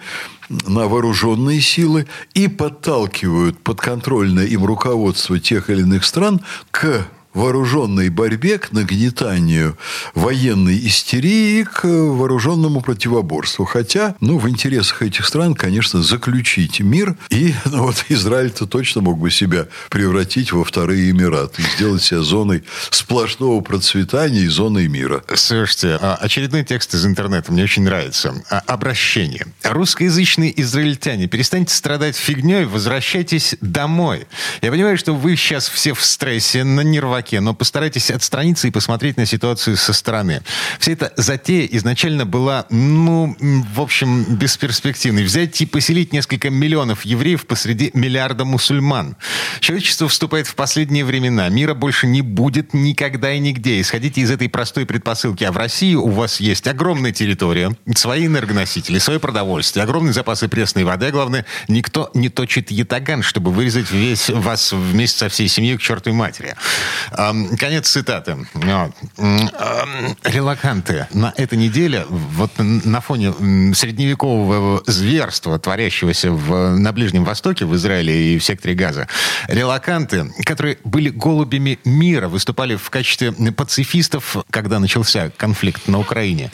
[0.49, 6.41] на вооруженные силы и подталкивают подконтрольное им руководство тех или иных стран
[6.71, 9.77] к вооруженной борьбе, к нагнетанию
[10.13, 13.65] военной истерии, к вооруженному противоборству.
[13.65, 17.15] Хотя, ну, в интересах этих стран, конечно, заключить мир.
[17.29, 22.63] И ну, вот Израиль-то точно мог бы себя превратить во вторые Эмираты сделать себя зоной
[22.89, 25.23] сплошного процветания и зоной мира.
[25.33, 28.43] Слушайте, а очередной текст из интернета мне очень нравится.
[28.49, 29.47] А, обращение.
[29.63, 34.27] Русскоязычные израильтяне, перестаньте страдать фигней, возвращайтесь домой.
[34.61, 38.71] Я понимаю, что вы сейчас все в стрессе, на нервах чуваке, но постарайтесь отстраниться и
[38.71, 40.41] посмотреть на ситуацию со стороны.
[40.79, 45.23] Вся эта затея изначально была, ну, в общем, бесперспективной.
[45.23, 49.15] Взять и поселить несколько миллионов евреев посреди миллиарда мусульман.
[49.59, 51.49] Человечество вступает в последние времена.
[51.49, 53.79] Мира больше не будет никогда и нигде.
[53.79, 55.43] Исходите из этой простой предпосылки.
[55.43, 60.83] А в России у вас есть огромная территория, свои энергоносители, свое продовольствие, огромные запасы пресной
[60.83, 61.07] воды.
[61.07, 65.81] А главное, никто не точит ятаган, чтобы вырезать весь вас вместе со всей семьей к
[65.81, 66.55] чертовой матери.
[67.11, 68.37] Конец цитаты.
[70.23, 73.33] Релаканты на этой неделе, вот на фоне
[73.73, 79.07] средневекового зверства, творящегося в, на Ближнем Востоке, в Израиле и в секторе Газа,
[79.47, 86.51] релаканты, которые были голубями мира, выступали в качестве пацифистов, когда начался конфликт на Украине,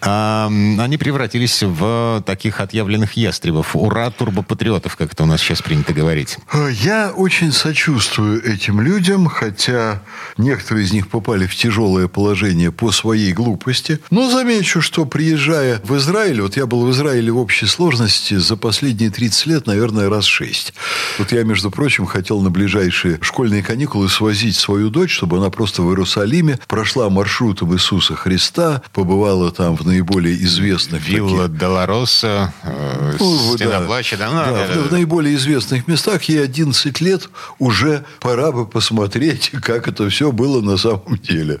[0.00, 3.74] они превратились в таких отъявленных ястребов.
[3.74, 6.38] Ура, турбопатриотов, как это у нас сейчас принято говорить.
[6.72, 9.87] Я очень сочувствую этим людям, хотя
[10.36, 13.98] некоторые из них попали в тяжелое положение по своей глупости.
[14.10, 18.56] Но замечу, что приезжая в Израиль, вот я был в Израиле в общей сложности за
[18.56, 20.74] последние 30 лет, наверное, раз шесть.
[21.18, 25.82] Вот я, между прочим, хотел на ближайшие школьные каникулы свозить свою дочь, чтобы она просто
[25.82, 31.06] в Иерусалиме прошла маршрутом Иисуса Христа, побывала там в наиболее известных...
[31.08, 31.58] Вилла таких...
[31.58, 36.24] Долороса, э, ну, Стена да, Плача, да, да, да, в, да, в наиболее известных местах.
[36.24, 37.28] Ей 11 лет
[37.58, 41.60] уже пора бы посмотреть, как как это все было на самом деле.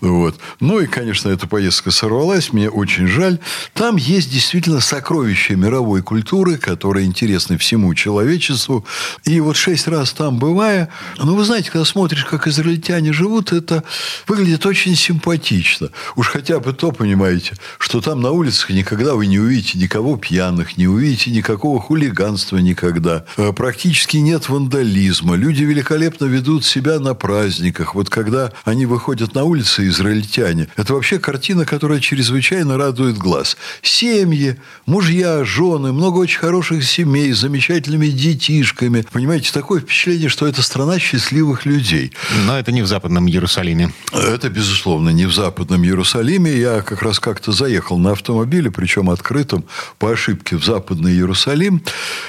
[0.00, 0.36] Вот.
[0.60, 3.38] Ну и, конечно, эта поездка сорвалась, мне очень жаль.
[3.74, 8.86] Там есть действительно сокровища мировой культуры, которые интересны всему человечеству.
[9.24, 10.88] И вот шесть раз там бывая,
[11.18, 13.84] ну, вы знаете, когда смотришь, как израильтяне живут, это
[14.26, 15.90] выглядит очень симпатично.
[16.16, 20.78] Уж хотя бы то, понимаете, что там на улицах никогда вы не увидите никого пьяных,
[20.78, 23.26] не увидите никакого хулиганства никогда.
[23.36, 25.36] Э, практически нет вандализма.
[25.36, 27.14] Люди великолепно ведут себя на
[27.50, 27.96] праздниках.
[27.96, 33.56] Вот когда они выходят на улицы, израильтяне, это вообще картина, которая чрезвычайно радует глаз.
[33.82, 39.04] Семьи, мужья, жены, много очень хороших семей с замечательными детишками.
[39.12, 42.12] Понимаете, такое впечатление, что это страна счастливых людей.
[42.46, 43.92] Но это не в Западном Иерусалиме.
[44.12, 46.56] Это, безусловно, не в Западном Иерусалиме.
[46.56, 49.64] Я как раз как-то заехал на автомобиле, причем открытом,
[49.98, 51.82] по ошибке в Западный Иерусалим.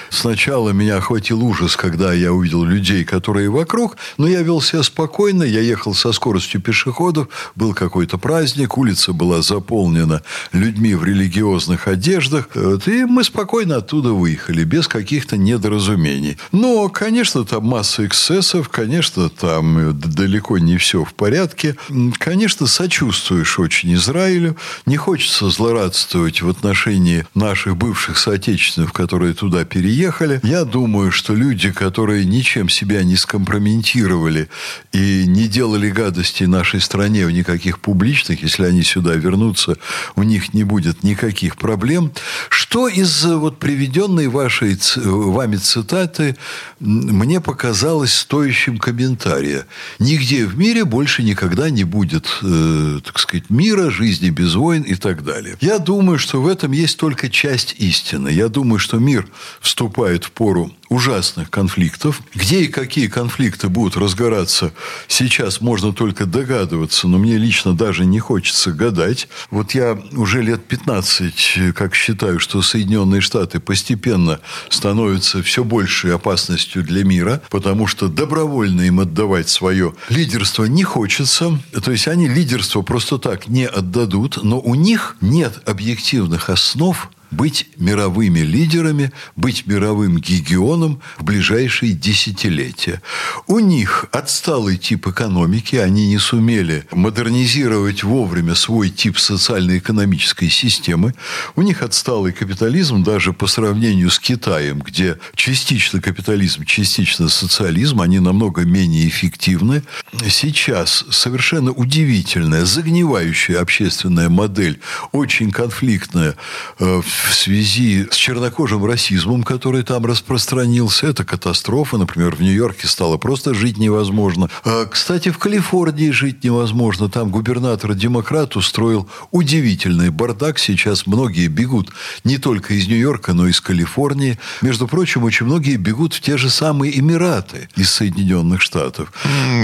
[0.10, 5.11] Сначала меня охватил ужас, когда я увидел людей, которые вокруг, но я вел себя спокойно,
[5.20, 12.48] я ехал со скоростью пешеходов, был какой-то праздник, улица была заполнена людьми в религиозных одеждах,
[12.88, 16.38] и мы спокойно оттуда выехали, без каких-то недоразумений.
[16.52, 21.76] Но, конечно, там масса эксцессов, конечно, там далеко не все в порядке.
[22.18, 24.56] Конечно, сочувствуешь очень Израилю,
[24.86, 30.40] не хочется злорадствовать в отношении наших бывших соотечественников, которые туда переехали.
[30.44, 34.50] Я думаю, что люди, которые ничем себя не скомпрометировали
[34.92, 39.78] и не делали гадости нашей стране в никаких публичных, если они сюда вернутся,
[40.16, 42.12] у них не будет никаких проблем.
[42.50, 46.36] Что из вот приведенной вашей, вами цитаты
[46.80, 49.66] мне показалось стоящим комментария?
[50.00, 54.96] Нигде в мире больше никогда не будет, э, так сказать, мира, жизни без войн и
[54.96, 55.58] так далее.
[55.62, 58.30] Я думаю, что в этом есть только часть истины.
[58.30, 59.28] Я думаю, что мир
[59.60, 62.22] вступает в пору ужасных конфликтов.
[62.36, 64.74] Где и какие конфликты будут разгораться,
[65.08, 69.28] сейчас можно только догадываться, но мне лично даже не хочется гадать.
[69.50, 76.84] Вот я уже лет 15, как считаю, что Соединенные Штаты постепенно становятся все большей опасностью
[76.84, 81.60] для мира, потому что добровольно им отдавать свое лидерство не хочется.
[81.84, 87.68] То есть они лидерство просто так не отдадут, но у них нет объективных основ быть
[87.78, 93.02] мировыми лидерами, быть мировым гигионом в ближайшие десятилетия.
[93.48, 101.14] У них отсталый тип экономики, они не сумели модернизировать вовремя свой тип социально-экономической системы.
[101.56, 108.20] У них отсталый капитализм даже по сравнению с Китаем, где частично капитализм, частично социализм, они
[108.20, 109.84] намного менее эффективны.
[110.30, 114.80] Сейчас совершенно удивительная, загнивающая общественная модель,
[115.14, 116.36] очень конфликтная
[116.80, 121.08] э, в связи с чернокожим расизмом, который там распространился.
[121.08, 121.98] Это катастрофа.
[121.98, 124.50] Например, в Нью-Йорке стало просто жить невозможно.
[124.64, 127.10] А, кстати, в Калифорнии жить невозможно.
[127.10, 130.58] Там губернатор-демократ устроил удивительный бардак.
[130.58, 131.92] Сейчас многие бегут
[132.24, 134.40] не только из Нью-Йорка, но и из Калифорнии.
[134.62, 139.14] Между прочим, очень многие бегут в те же самые Эмираты из Соединенных Штатов.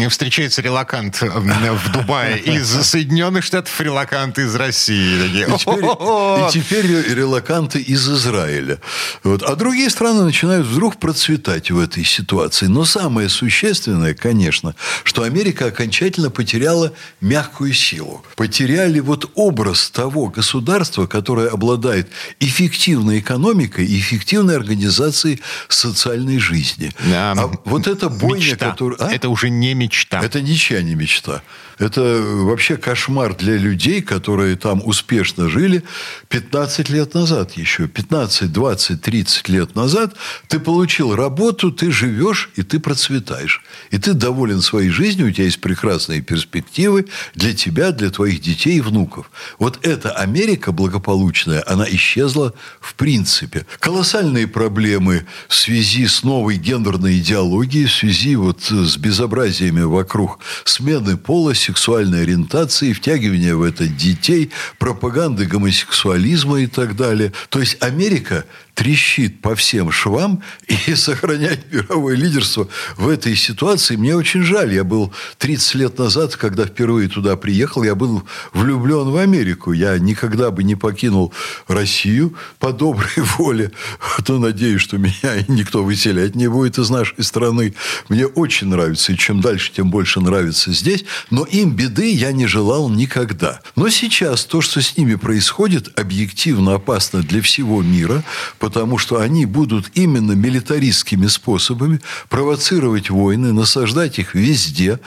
[0.09, 5.27] Встречается релакант в Дубае из Соединенных Штатов, релакант из России.
[5.27, 8.79] И теперь, и теперь релакант музыканты из Израиля.
[9.23, 9.43] Вот.
[9.43, 12.67] А другие страны начинают вдруг процветать в этой ситуации.
[12.67, 16.91] Но самое существенное, конечно, что Америка окончательно потеряла
[17.21, 18.23] мягкую силу.
[18.35, 25.39] Потеряли вот образ того государства, которое обладает эффективной экономикой и эффективной организацией
[25.69, 26.91] социальной жизни.
[27.13, 28.99] А, а вот эта бойня, которая...
[28.99, 29.13] А?
[29.13, 30.21] Это уже не мечта.
[30.21, 31.41] Это ничья не мечта.
[31.79, 35.83] Это вообще кошмар для людей, которые там успешно жили
[36.29, 37.87] 15 лет назад еще.
[37.87, 40.15] 15, 20, 30 лет назад
[40.47, 43.63] ты получил работу, ты живешь и ты процветаешь.
[43.91, 48.77] И ты доволен своей жизнью, у тебя есть прекрасные перспективы для тебя, для твоих детей
[48.77, 49.29] и внуков.
[49.59, 53.65] Вот эта Америка благополучная, она исчезла в принципе.
[53.79, 61.17] Колоссальные проблемы в связи с новой гендерной идеологией, в связи вот с безобразиями вокруг смены
[61.17, 67.26] пола, сексуальной ориентации, втягивания в это детей, пропаганды гомосексуализма и так далее.
[67.49, 68.45] То есть Америка
[68.77, 70.43] трещит по всем швам,
[70.87, 74.71] и сохранять мировое лидерство в этой ситуации мне очень жаль.
[74.71, 78.23] Я был 30 лет назад, когда впервые туда приехал, я был
[78.53, 79.71] влюблен в Америку.
[79.71, 81.33] Я никогда бы не покинул
[81.67, 83.71] Россию по доброй воле.
[84.15, 87.73] А то надеюсь, что меня никто выселять не будет из нашей страны.
[88.09, 91.03] Мне очень нравится, и чем дальше, тем больше нравится здесь.
[91.31, 93.59] Но им беды я не желал никогда.
[93.75, 98.23] Но сейчас то, что с ними происходит, объективно опасно для всего мира,
[98.67, 104.99] потому что они будут именно милитаристскими способами провоцировать войны, насаждать их везде.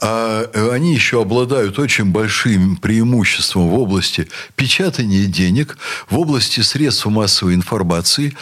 [0.00, 5.76] А они еще обладают очень большим преимуществом в области печатания денег,
[6.08, 8.36] в области средств массовой информации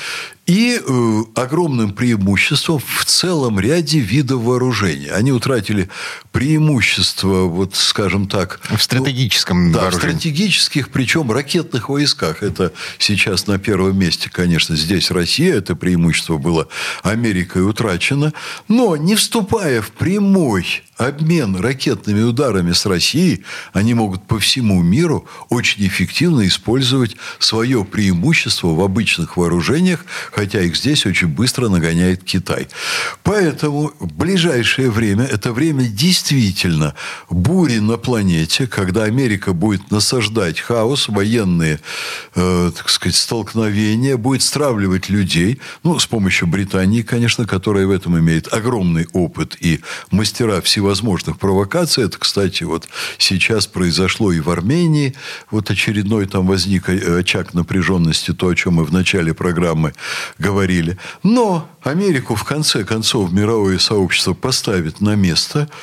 [0.49, 5.13] и э, огромным преимуществом в целом ряде видов вооружения.
[5.13, 5.91] Они утратили
[6.33, 8.59] преимущество, вот скажем так...
[8.75, 10.15] В стратегическом ну, Да, вооружении.
[10.15, 12.43] в стратегических, причем ракетных войсках.
[12.43, 15.55] Это сейчас на первом месте, конечно, здесь Россия.
[15.55, 16.69] Это преимущество было
[17.03, 18.33] Америкой утрачено.
[18.69, 25.27] Но не вступая в прямой обмен ракетными ударами с Россией, они могут по всему миру
[25.49, 30.05] очень эффективно использовать свое преимущество в обычных вооружениях,
[30.39, 32.69] хотя их здесь очень быстро нагоняет Китай.
[33.25, 36.95] Поэтому в ближайшее время, это время действительно
[37.29, 41.81] бури на планете, когда Америка будет насаждать хаос, военные,
[42.37, 48.17] э, так сказать, столкновения, будет стравливать людей, ну, с помощью Британии, конечно, которая в этом
[48.17, 49.81] имеет огромный опыт и
[50.13, 52.05] мастера всевозможных провокаций.
[52.05, 55.17] Это, кстати, вот сейчас произошло и в Армении.
[55.51, 59.95] Вот очередной там возник э, очаг напряженности, то, о чем мы в начале программы
[60.39, 60.99] говорили.
[61.23, 65.69] Но Америку, в конце концов, мировое сообщество поставит на место–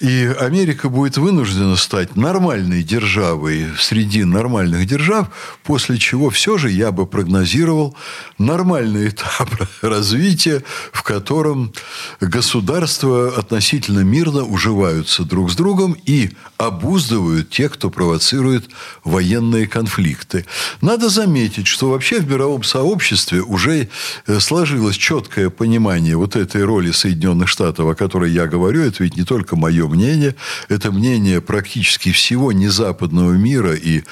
[0.00, 5.28] и Америка будет вынуждена стать нормальной державой среди нормальных держав,
[5.62, 7.94] после чего все же я бы прогнозировал
[8.38, 9.50] нормальный этап
[9.82, 11.74] развития, в котором
[12.20, 18.70] государства относительно мирно уживаются друг с другом и обуздывают тех, кто провоцирует
[19.04, 20.46] военные конфликты.
[20.80, 23.88] Надо заметить, что вообще в мировом сообществе уже
[24.26, 28.80] э, сложилось четкое понимание вот этой роли Соединенных Штатов, о которой я говорю.
[28.80, 30.34] Это ведь не только мое мнение,
[30.68, 34.02] это мнение практически всего незападного мира и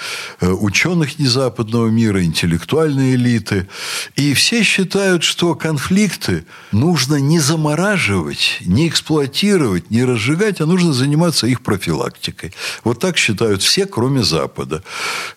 [0.41, 3.69] э, ученых незападного мира, интеллектуальной элиты.
[4.17, 11.47] И все считают, что конфликты нужно не замораживать, не эксплуатировать, не разжигать, а нужно заниматься
[11.47, 12.53] их профилактикой.
[12.85, 14.83] Вот так считают все, кроме Запада.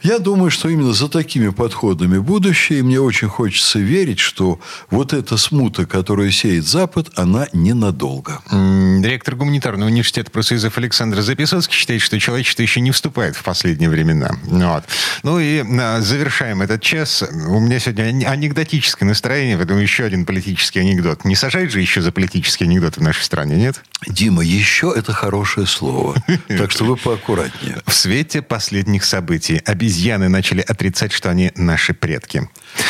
[0.01, 5.13] Я думаю, что именно за такими подходами будущее, и мне очень хочется верить, что вот
[5.13, 8.41] эта смута, которую сеет Запад, она ненадолго.
[8.49, 14.31] Директор гуманитарного университета профсоюзов Александр Записоцкий считает, что человечество еще не вступает в последние времена.
[14.43, 14.83] Вот.
[15.23, 17.23] Ну и а, завершаем этот час.
[17.23, 21.25] У меня сегодня анекдотическое настроение, поэтому еще один политический анекдот.
[21.25, 23.81] Не сажает же еще за политические анекдоты в нашей стране, нет?
[24.07, 26.15] Дима, еще это хорошее слово.
[26.47, 27.81] Так что вы поаккуратнее.
[27.85, 32.49] В свете последних событий обезьяны начали отрицать, что они наши предки.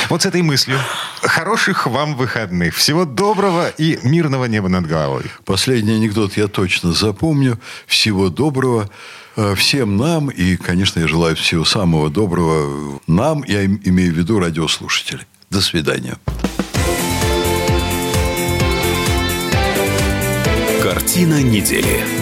[0.10, 0.78] Вот с этой мыслью.
[1.22, 2.76] Хороших вам выходных.
[2.76, 5.24] Всего доброго и мирного неба над головой.
[5.46, 7.60] Последний анекдот я точно запомню.
[7.88, 8.90] Всего доброго
[9.36, 10.30] э, всем нам.
[10.30, 13.44] И, конечно, я желаю всего самого доброго нам.
[13.48, 15.26] Я имею в виду радиослушателей.
[15.50, 16.18] До свидания.
[20.82, 22.21] Картина недели.